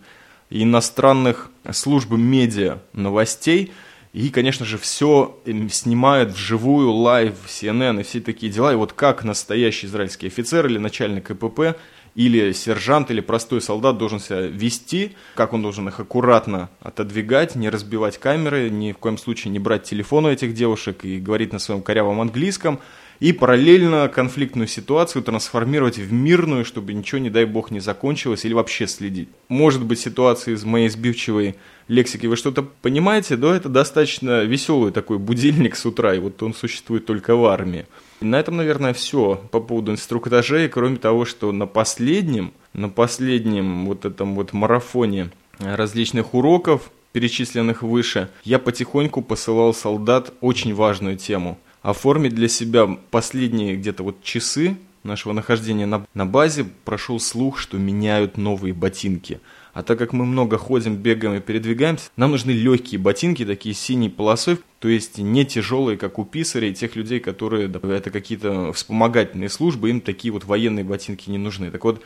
иностранных 0.51 1.51
служб 1.73 2.11
медиа 2.11 2.79
новостей, 2.93 3.73
и, 4.13 4.31
конечно 4.31 4.67
же, 4.67 4.77
все 4.77 5.39
снимают 5.71 6.33
вживую, 6.33 6.91
live, 6.91 7.35
CNN 7.47 8.01
и 8.01 8.03
все 8.03 8.21
такие 8.21 8.51
дела. 8.51 8.73
И 8.73 8.77
вот 8.77 8.93
как 8.93 9.23
настоящий 9.23 9.87
израильский 9.87 10.27
офицер 10.27 10.67
или 10.67 10.79
начальник 10.79 11.29
КПП 11.29 11.77
или 12.17 12.51
сержант, 12.53 13.13
или 13.13 13.21
простой 13.21 13.61
солдат 13.61 13.99
должен 13.99 14.19
себя 14.19 14.41
вести, 14.41 15.13
как 15.37 15.53
он 15.53 15.63
должен 15.63 15.87
их 15.89 16.01
аккуратно 16.01 16.71
отодвигать, 16.81 17.55
не 17.55 17.71
разбивать 17.71 18.19
камеры, 18.19 18.69
ни 18.69 18.91
в 18.91 18.99
коем 18.99 19.17
случае 19.17 19.53
не 19.53 19.61
брать 19.61 19.85
телефон 19.85 20.27
у 20.27 20.31
этих 20.31 20.55
девушек 20.55 21.05
и 21.05 21.21
говорить 21.21 21.53
на 21.53 21.61
своем 21.61 21.83
корявом 21.83 22.21
английском, 22.21 22.81
и 23.21 23.33
параллельно 23.33 24.09
конфликтную 24.09 24.67
ситуацию 24.67 25.23
трансформировать 25.23 25.99
в 25.99 26.13
мирную, 26.13 26.65
чтобы 26.65 26.95
ничего, 26.95 27.19
не 27.19 27.31
дай 27.31 27.45
бог, 27.45 27.71
не 27.71 27.81
закончилось, 27.81 28.45
или 28.47 28.55
вообще 28.55 28.87
следить. 28.87 29.29
Может 29.49 29.85
быть, 29.85 30.01
ситуация 30.01 30.55
из 30.55 30.65
моей 30.65 30.89
сбивчивой 30.89 31.57
лексики 31.87 32.27
вы 32.27 32.37
что-то 32.37 32.63
понимаете, 32.63 33.37
да, 33.37 33.55
это 33.55 33.69
достаточно 33.69 34.45
веселый 34.45 34.91
такой 34.91 35.19
будильник 35.19 35.77
с 35.77 35.85
утра, 35.85 36.15
и 36.15 36.19
вот 36.19 36.43
он 36.43 36.55
существует 36.55 37.05
только 37.05 37.37
в 37.37 37.45
армии. 37.45 37.87
На 38.23 38.41
этом, 38.41 38.57
наверное, 38.57 38.95
все 38.95 39.41
по 39.51 39.61
поводу 39.61 39.93
инструктажей, 39.93 40.69
кроме 40.69 40.97
того, 40.97 41.25
что 41.27 41.53
на 41.53 41.67
последнем, 41.67 42.53
на 42.73 42.89
последнем 42.89 43.87
вот 43.87 44.05
этом 44.07 44.35
вот 44.35 44.53
марафоне 44.55 45.31
различных 45.59 46.33
уроков, 46.33 46.91
перечисленных 47.13 47.83
выше, 47.83 48.31
я 48.45 48.59
потихоньку 48.59 49.21
посылал 49.21 49.75
солдат 49.75 50.33
очень 50.41 50.75
важную 50.75 51.17
тему. 51.17 51.59
Оформить 51.83 52.35
для 52.35 52.49
себя 52.49 52.87
последние 53.11 53.77
где-то 53.77 54.03
вот 54.03 54.23
часы 54.23 54.77
нашего 55.03 55.33
нахождения 55.33 55.87
на, 55.87 56.07
на 56.15 56.27
базе 56.27 56.65
прошел 56.85 57.19
слух, 57.21 57.59
что 57.59 57.79
меняют 57.79 58.37
новые 58.37 58.75
ботинки– 58.75 59.41
а 59.73 59.83
так 59.83 59.99
как 59.99 60.13
мы 60.13 60.27
много 60.27 60.59
ходим, 60.59 60.97
бегаем 60.97 61.37
и 61.37 61.41
передвигаемся, 61.41 62.11
нам 62.17 62.33
нужны 62.33 62.51
легкие 62.51 62.99
ботинки, 62.99 63.45
такие 63.45 63.75
синей 63.75 64.09
полосой, 64.09 64.59
то 64.81 64.89
есть 64.89 65.19
не 65.19 65.45
тяжелые, 65.45 65.97
как 65.97 66.19
у 66.19 66.25
писарей, 66.25 66.75
тех 66.75 66.97
людей, 66.97 67.21
которые, 67.21 67.69
да, 67.69 67.81
это 67.89 68.11
какие-то 68.11 68.73
вспомогательные 68.73 69.49
службы, 69.49 69.91
им 69.91 70.01
такие 70.01 70.33
вот 70.33 70.45
военные 70.45 70.85
ботинки 70.85 71.31
не 71.31 71.39
нужны. 71.39 71.71
Так 71.71 71.85
вот, 71.85 72.03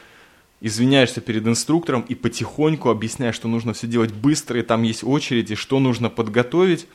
извиняешься 0.61 1.21
перед 1.21 1.47
инструктором 1.47 2.03
и 2.03 2.15
потихоньку 2.15 2.91
объясняешь, 2.91 3.35
что 3.35 3.49
нужно 3.49 3.73
все 3.73 3.87
делать 3.87 4.13
быстро, 4.13 4.61
и 4.61 4.63
там 4.63 4.83
есть 4.83 5.03
очередь, 5.03 5.51
и 5.51 5.55
что 5.55 5.81
нужно 5.81 6.11
подготовить. 6.11 6.87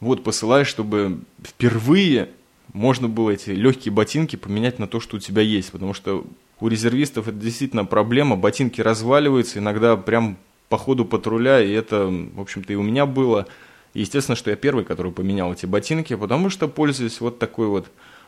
Вот 0.00 0.22
посылаешь, 0.22 0.66
чтобы 0.66 1.20
впервые 1.42 2.30
можно 2.72 3.08
было 3.08 3.30
эти 3.30 3.50
легкие 3.50 3.92
ботинки 3.92 4.36
поменять 4.36 4.78
на 4.78 4.86
то, 4.86 5.00
что 5.00 5.16
у 5.16 5.20
тебя 5.20 5.42
есть, 5.42 5.72
потому 5.72 5.94
что 5.94 6.26
у 6.60 6.68
резервистов 6.68 7.28
это 7.28 7.36
действительно 7.36 7.84
проблема, 7.84 8.36
ботинки 8.36 8.80
разваливаются, 8.80 9.58
иногда 9.58 9.96
прям 9.96 10.36
по 10.68 10.78
ходу 10.78 11.04
патруля, 11.04 11.62
и 11.62 11.70
это, 11.70 12.06
в 12.06 12.40
общем-то, 12.40 12.72
и 12.72 12.76
у 12.76 12.82
меня 12.82 13.06
было. 13.06 13.46
естественно, 13.94 14.36
что 14.36 14.50
я 14.50 14.56
первый, 14.56 14.84
который 14.84 15.12
поменял 15.12 15.52
эти 15.52 15.64
ботинки, 15.64 16.14
потому 16.14 16.50
что 16.50 16.68
пользуюсь 16.68 17.20
вот 17.20 17.38
такой 17.38 17.68
вот 17.68 17.86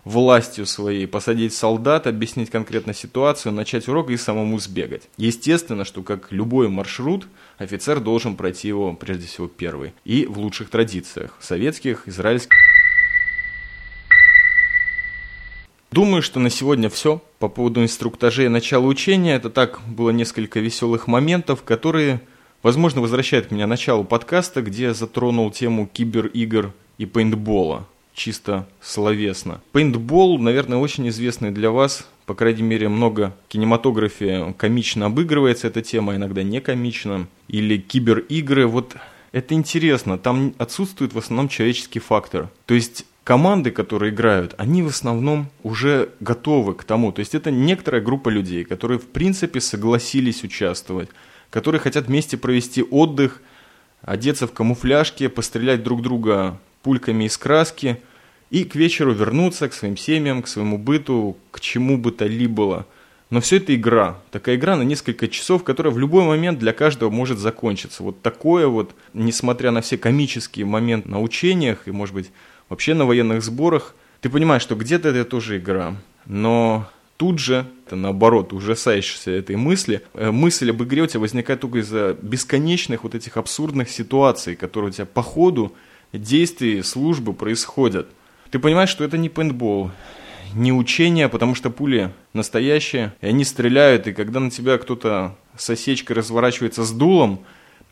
властью 0.09 0.65
своей, 0.65 1.07
посадить 1.07 1.53
солдат, 1.53 2.07
объяснить 2.07 2.49
конкретно 2.49 2.95
ситуацию, 2.95 3.53
начать 3.53 3.89
урок 3.89 4.09
и 4.11 4.17
самому 4.17 4.59
сбегать. 4.59 5.03
Естественно, 5.19 5.85
что 5.85 6.03
как 6.03 6.33
любой 6.33 6.71
маршрут, 6.71 7.29
офицер 7.59 8.01
должен 8.01 8.35
пройти 8.35 8.69
его 8.69 8.95
прежде 8.95 9.27
всего 9.27 9.49
первый. 9.49 9.93
И 10.07 10.25
в 10.25 10.39
лучших 10.39 10.71
традициях, 10.71 11.37
советских, 11.41 12.09
израильских. 12.09 12.57
Думаю, 15.91 16.23
что 16.23 16.41
на 16.41 16.49
сегодня 16.49 16.89
все 16.89 17.23
по 17.39 17.49
поводу 17.49 17.83
инструктажей 17.83 18.47
и 18.47 18.49
начала 18.49 18.87
учения. 18.87 19.35
Это 19.35 19.51
так 19.51 19.81
было 19.87 20.09
несколько 20.09 20.59
веселых 20.59 21.07
моментов, 21.07 21.63
которые, 21.65 22.23
возможно, 22.63 23.03
возвращают 23.03 23.51
меня 23.51 23.67
началу 23.67 24.05
подкаста, 24.05 24.63
где 24.63 24.85
я 24.85 24.95
затронул 24.95 25.51
тему 25.51 25.87
киберигр 25.87 26.73
и 26.97 27.05
пейнтбола, 27.05 27.87
чисто 28.19 28.69
словесно. 28.83 29.63
Пейнтбол, 29.73 30.39
наверное, 30.39 30.79
очень 30.79 31.09
известный 31.09 31.51
для 31.51 31.71
вас, 31.71 32.07
по 32.27 32.35
крайней 32.35 32.63
мере, 32.63 32.89
много 32.89 33.35
в 33.47 33.53
кинематографе 33.53 34.55
комично 34.59 35.07
обыгрывается 35.07 35.69
эта 35.69 35.81
тема, 35.81 36.17
иногда 36.17 36.43
не 36.43 36.61
комично. 36.61 37.27
Или 37.47 37.79
киберигры, 37.79 38.67
вот 38.67 38.97
это 39.33 39.55
интересно, 39.55 40.19
там 40.19 40.55
отсутствует 40.59 41.15
в 41.15 41.19
основном 41.19 41.49
человеческий 41.49 42.01
фактор. 42.01 42.51
То 42.67 42.75
есть 42.75 43.07
команды, 43.25 43.71
которые 43.71 44.13
играют, 44.13 44.55
они 44.59 44.83
в 44.83 44.89
основном 44.89 45.49
уже 45.63 46.11
готовы 46.21 46.75
к 46.75 46.85
тому. 46.85 47.13
То 47.13 47.21
есть 47.21 47.35
это 47.35 47.51
некоторая 47.51 48.03
группа 48.03 48.29
людей, 48.31 48.65
которые 48.65 48.99
в 48.99 49.07
принципе 49.07 49.61
согласились 49.61 50.43
участвовать, 50.43 51.09
которые 51.51 51.81
хотят 51.81 52.07
вместе 52.07 52.37
провести 52.37 52.83
отдых, 52.83 53.43
одеться 54.03 54.47
в 54.47 54.53
камуфляжки, 54.53 55.29
пострелять 55.29 55.83
друг 55.83 56.03
друга 56.03 56.59
пульками 56.83 57.25
из 57.25 57.37
краски 57.37 57.99
и 58.51 58.65
к 58.65 58.75
вечеру 58.75 59.13
вернуться 59.13 59.69
к 59.69 59.75
своим 59.75 59.97
семьям, 59.97 60.43
к 60.43 60.49
своему 60.49 60.79
быту, 60.79 61.37
к 61.51 61.61
чему 61.61 61.99
бы 61.99 62.13
то 62.13 62.29
ни 62.29 62.47
было. 62.47 62.87
Но 63.31 63.41
все 63.41 63.59
это 63.59 63.75
игра. 63.75 64.19
Такая 64.31 64.57
игра 64.57 64.75
на 64.77 64.83
несколько 64.83 65.29
часов, 65.29 65.63
которая 65.63 65.93
в 65.93 65.99
любой 65.99 66.25
момент 66.25 66.59
для 66.59 66.73
каждого 66.73 67.11
может 67.11 67.39
закончиться. 67.39 68.03
Вот 68.03 68.23
такое 68.23 68.67
вот, 68.69 68.95
несмотря 69.13 69.71
на 69.71 69.83
все 69.83 69.99
комические 69.99 70.65
моменты 70.65 71.11
на 71.11 71.21
учениях 71.21 71.87
и, 71.87 71.91
может 71.91 72.15
быть, 72.15 72.31
вообще 72.71 72.95
на 72.95 73.05
военных 73.05 73.43
сборах, 73.43 73.95
ты 74.21 74.31
понимаешь, 74.31 74.63
что 74.63 74.75
где-то 74.75 75.11
это 75.11 75.25
тоже 75.25 75.59
игра, 75.59 75.95
но 76.27 76.89
тут 77.17 77.39
же, 77.39 77.67
это 77.87 77.97
наоборот, 77.97 78.53
ужасаешься 78.53 79.31
этой 79.31 79.57
мысли, 79.57 80.03
э, 80.15 80.31
мысль 80.31 80.71
об 80.71 80.83
игре 80.83 81.03
у 81.03 81.07
тебя 81.07 81.21
возникает 81.21 81.61
только 81.61 81.79
из-за 81.79 82.17
бесконечных 82.21 83.05
вот 83.05 83.15
этих 83.15 83.37
абсурдных 83.37 83.91
ситуаций, 83.91 84.57
которые 84.57 84.91
у 84.91 84.93
тебя 84.93 85.07
по 85.07 85.23
ходу 85.23 85.73
действий 86.13 86.83
службы 86.83 87.33
происходят. 87.33 88.09
Ты 88.51 88.59
понимаешь, 88.59 88.89
что 88.89 89.05
это 89.05 89.19
не 89.19 89.29
пейнтбол, 89.29 89.91
не 90.55 90.73
учение, 90.73 91.29
потому 91.29 91.55
что 91.55 91.71
пули 91.71 92.13
настоящие, 92.33 93.13
и 93.21 93.27
они 93.27 93.45
стреляют, 93.45 94.07
и 94.07 94.13
когда 94.13 94.41
на 94.41 94.51
тебя 94.51 94.79
кто-то 94.79 95.37
с 95.57 95.69
осечкой 95.69 96.17
разворачивается 96.17 96.85
с 96.85 96.93
дулом 96.93 97.41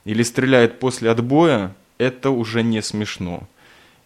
или 0.04 0.22
стреляет 0.22 0.78
после 0.78 1.10
отбоя, 1.10 1.74
это 1.98 2.30
уже 2.30 2.62
не 2.62 2.82
смешно. 2.82 3.48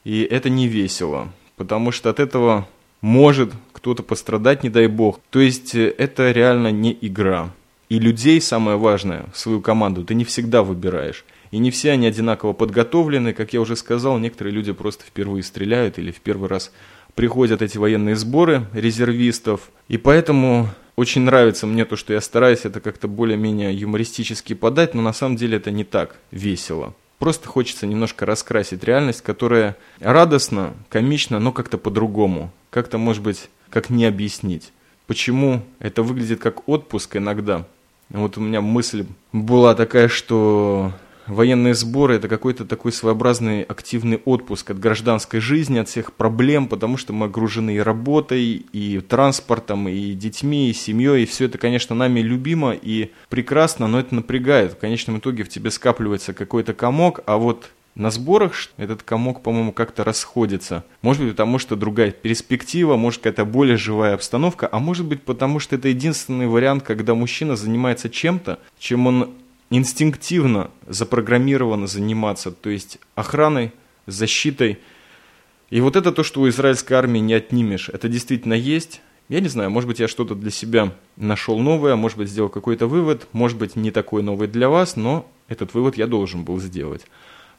И 0.04 0.22
это 0.22 0.48
не 0.48 0.66
весело, 0.66 1.32
потому 1.56 1.92
что 1.92 2.10
от 2.10 2.20
этого 2.20 2.66
может 3.00 3.52
кто-то 3.72 4.02
пострадать, 4.02 4.62
не 4.62 4.70
дай 4.70 4.86
бог. 4.86 5.20
То 5.30 5.40
есть 5.40 5.74
э, 5.74 5.94
это 5.96 6.32
реально 6.32 6.70
не 6.70 6.96
игра. 7.00 7.50
И 7.88 7.98
людей, 7.98 8.40
самое 8.40 8.76
важное, 8.76 9.26
свою 9.34 9.60
команду 9.60 10.04
ты 10.04 10.14
не 10.14 10.24
всегда 10.24 10.62
выбираешь. 10.62 11.24
И 11.50 11.58
не 11.58 11.70
все 11.70 11.92
они 11.92 12.06
одинаково 12.06 12.52
подготовлены. 12.52 13.32
Как 13.32 13.52
я 13.52 13.60
уже 13.60 13.76
сказал, 13.76 14.18
некоторые 14.18 14.54
люди 14.54 14.72
просто 14.72 15.04
впервые 15.04 15.42
стреляют 15.42 15.98
или 15.98 16.10
в 16.10 16.20
первый 16.20 16.48
раз 16.48 16.72
приходят 17.14 17.60
эти 17.60 17.76
военные 17.76 18.16
сборы 18.16 18.66
резервистов. 18.72 19.70
И 19.88 19.98
поэтому 19.98 20.68
очень 20.96 21.22
нравится 21.22 21.66
мне 21.66 21.84
то, 21.84 21.96
что 21.96 22.12
я 22.12 22.20
стараюсь 22.20 22.64
это 22.64 22.80
как-то 22.80 23.08
более-менее 23.08 23.74
юмористически 23.74 24.54
подать, 24.54 24.94
но 24.94 25.02
на 25.02 25.12
самом 25.12 25.36
деле 25.36 25.56
это 25.56 25.70
не 25.70 25.84
так 25.84 26.16
весело. 26.30 26.94
Просто 27.18 27.48
хочется 27.48 27.86
немножко 27.86 28.24
раскрасить 28.24 28.84
реальность, 28.84 29.20
которая 29.20 29.76
радостна, 29.98 30.74
комична, 30.88 31.38
но 31.38 31.52
как-то 31.52 31.78
по-другому. 31.78 32.50
Как-то, 32.70 32.96
может 32.96 33.22
быть, 33.22 33.50
как 33.68 33.90
не 33.90 34.06
объяснить. 34.06 34.72
Почему 35.06 35.62
это 35.80 36.02
выглядит 36.02 36.40
как 36.40 36.68
отпуск 36.68 37.16
иногда? 37.16 37.66
Вот 38.08 38.38
у 38.38 38.40
меня 38.40 38.60
мысль 38.60 39.06
была 39.32 39.74
такая, 39.74 40.08
что 40.08 40.92
военные 41.30 41.74
сборы– 41.74 42.14
это 42.16 42.28
какой-то 42.28 42.64
такой 42.64 42.92
своеобразный 42.92 43.62
активный 43.62 44.20
отпуск 44.24 44.70
от 44.70 44.78
гражданской 44.78 45.40
жизни, 45.40 45.78
от 45.78 45.88
всех 45.88 46.12
проблем, 46.12 46.68
потому 46.68 46.96
что 46.96 47.12
мы 47.12 47.26
огружены 47.26 47.76
и 47.76 47.78
работой, 47.78 48.66
и 48.72 49.00
транспортом, 49.00 49.88
и 49.88 50.12
детьми, 50.12 50.70
и 50.70 50.74
семьей, 50.74 51.22
и 51.22 51.26
все 51.26 51.46
это, 51.46 51.58
конечно, 51.58 51.94
нами 51.94 52.20
любимо 52.20 52.72
и 52.72 53.10
прекрасно, 53.28 53.86
но 53.86 54.00
это 54.00 54.14
напрягает. 54.14 54.72
В 54.72 54.78
конечном 54.78 55.18
итоге 55.18 55.44
в 55.44 55.48
тебе 55.48 55.70
скапливается 55.70 56.32
какой-то 56.32 56.74
комок, 56.74 57.20
а 57.26 57.36
вот 57.36 57.70
на 57.94 58.10
сборах 58.10 58.52
этот 58.76 59.02
комок, 59.02 59.42
по-моему, 59.42 59.72
как-то 59.72 60.04
расходится. 60.04 60.84
Может 61.02 61.22
быть, 61.22 61.32
потому 61.32 61.58
что 61.58 61.76
другая 61.76 62.12
перспектива, 62.12 62.96
может, 62.96 63.20
какая-то 63.20 63.44
более 63.44 63.76
живая 63.76 64.14
обстановка, 64.14 64.68
а 64.70 64.78
может 64.78 65.06
быть, 65.06 65.22
потому 65.22 65.58
что 65.58 65.76
это 65.76 65.88
единственный 65.88 66.46
вариант, 66.46 66.84
когда 66.84 67.14
мужчина 67.14 67.56
занимается 67.56 68.08
чем-то, 68.08 68.58
чем 68.78 69.06
он 69.06 69.30
инстинктивно 69.70 70.70
запрограммирован 70.86 71.86
заниматься, 71.86 72.50
то 72.50 72.70
есть 72.70 72.98
охраной, 73.14 73.72
защитой. 74.06 74.78
И 75.70 75.80
вот 75.80 75.96
это 75.96 76.12
то, 76.12 76.22
что 76.22 76.40
у 76.40 76.48
израильской 76.48 76.96
армии 76.96 77.20
не 77.20 77.34
отнимешь. 77.34 77.88
Это 77.88 78.08
действительно 78.08 78.54
есть. 78.54 79.00
Я 79.28 79.38
не 79.38 79.48
знаю, 79.48 79.70
может 79.70 79.86
быть, 79.86 80.00
я 80.00 80.08
что-то 80.08 80.34
для 80.34 80.50
себя 80.50 80.92
нашел 81.16 81.60
новое, 81.60 81.94
может 81.94 82.18
быть, 82.18 82.28
сделал 82.28 82.48
какой-то 82.48 82.88
вывод, 82.88 83.28
может 83.32 83.58
быть, 83.58 83.76
не 83.76 83.92
такой 83.92 84.24
новый 84.24 84.48
для 84.48 84.68
вас, 84.68 84.96
но 84.96 85.30
этот 85.46 85.72
вывод 85.72 85.96
я 85.96 86.08
должен 86.08 86.42
был 86.42 86.58
сделать. 86.60 87.06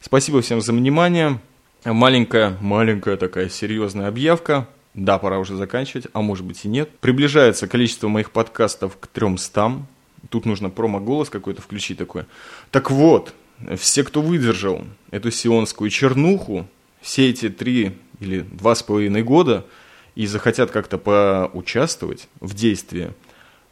Спасибо 0.00 0.42
всем 0.42 0.60
за 0.60 0.74
внимание. 0.74 1.40
Маленькая, 1.84 2.58
маленькая 2.60 3.16
такая 3.16 3.48
серьезная 3.48 4.08
объявка. 4.08 4.68
Да, 4.92 5.18
пора 5.18 5.38
уже 5.38 5.56
заканчивать, 5.56 6.06
а 6.12 6.20
может 6.20 6.44
быть 6.44 6.66
и 6.66 6.68
нет. 6.68 6.90
Приближается 6.98 7.66
количество 7.66 8.08
моих 8.08 8.30
подкастов 8.30 8.98
к 8.98 9.06
300. 9.06 9.86
Тут 10.32 10.46
нужно 10.46 10.70
промо-голос 10.70 11.28
какой-то 11.28 11.60
включить 11.60 11.98
такой. 11.98 12.24
Так 12.70 12.90
вот, 12.90 13.34
все, 13.76 14.02
кто 14.02 14.22
выдержал 14.22 14.82
эту 15.10 15.30
сионскую 15.30 15.90
чернуху, 15.90 16.66
все 17.02 17.28
эти 17.28 17.50
три 17.50 17.98
или 18.18 18.40
два 18.40 18.74
с 18.74 18.82
половиной 18.82 19.22
года 19.22 19.66
и 20.14 20.26
захотят 20.26 20.70
как-то 20.70 20.96
поучаствовать 20.96 22.28
в 22.40 22.54
действии– 22.54 23.12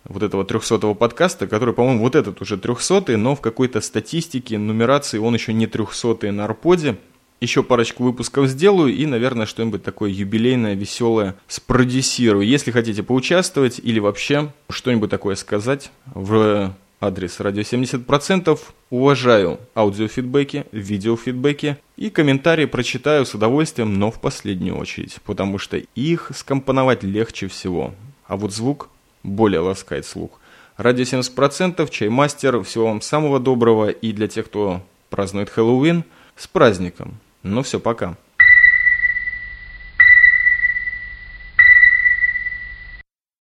вот 0.04 0.22
этого 0.22 0.44
300-го 0.44 0.94
подкаста, 0.94 1.46
который, 1.46 1.74
по-моему, 1.74 2.00
вот 2.00 2.14
этот 2.14 2.40
уже 2.40 2.56
300-й, 2.56 3.16
но 3.16 3.34
в 3.34 3.40
какой-то 3.40 3.80
статистике, 3.80 4.58
нумерации 4.58 5.18
он 5.18 5.34
еще 5.34 5.52
не 5.52 5.66
300-й 5.66 6.30
на 6.30 6.44
Арподе. 6.44 6.96
Еще 7.40 7.62
парочку 7.62 8.04
выпусков 8.04 8.48
сделаю 8.48 8.94
и, 8.94 9.06
наверное, 9.06 9.46
что-нибудь 9.46 9.82
такое 9.82 10.10
юбилейное, 10.10 10.74
веселое 10.74 11.36
спродюсирую. 11.48 12.46
Если 12.46 12.70
хотите 12.70 13.02
поучаствовать 13.02 13.80
или 13.82 13.98
вообще 13.98 14.52
что-нибудь 14.68 15.08
такое 15.08 15.36
сказать 15.36 15.90
в 16.04 16.74
адрес 17.00 17.40
радио 17.40 17.62
70%, 17.62 18.60
уважаю 18.90 19.58
аудиофидбэки, 19.74 20.66
видеофидбэки 20.70 21.78
и 21.96 22.10
комментарии 22.10 22.66
прочитаю 22.66 23.24
с 23.24 23.34
удовольствием, 23.34 23.98
но 23.98 24.10
в 24.10 24.20
последнюю 24.20 24.76
очередь, 24.76 25.16
потому 25.24 25.56
что 25.56 25.78
их 25.94 26.32
скомпоновать 26.34 27.02
легче 27.02 27.48
всего. 27.48 27.94
А 28.26 28.36
вот 28.36 28.52
звук 28.52 28.90
более 29.22 29.60
ласкает 29.60 30.04
слух. 30.04 30.38
Радио 30.76 31.04
70%, 31.04 31.88
Чаймастер, 31.90 32.62
всего 32.64 32.86
вам 32.86 33.00
самого 33.00 33.40
доброго 33.40 33.88
и 33.88 34.12
для 34.12 34.28
тех, 34.28 34.44
кто 34.44 34.82
празднует 35.08 35.48
Хэллоуин, 35.48 36.04
с 36.36 36.46
праздником. 36.46 37.18
Ну 37.42 37.62
все, 37.62 37.80
пока. 37.80 38.16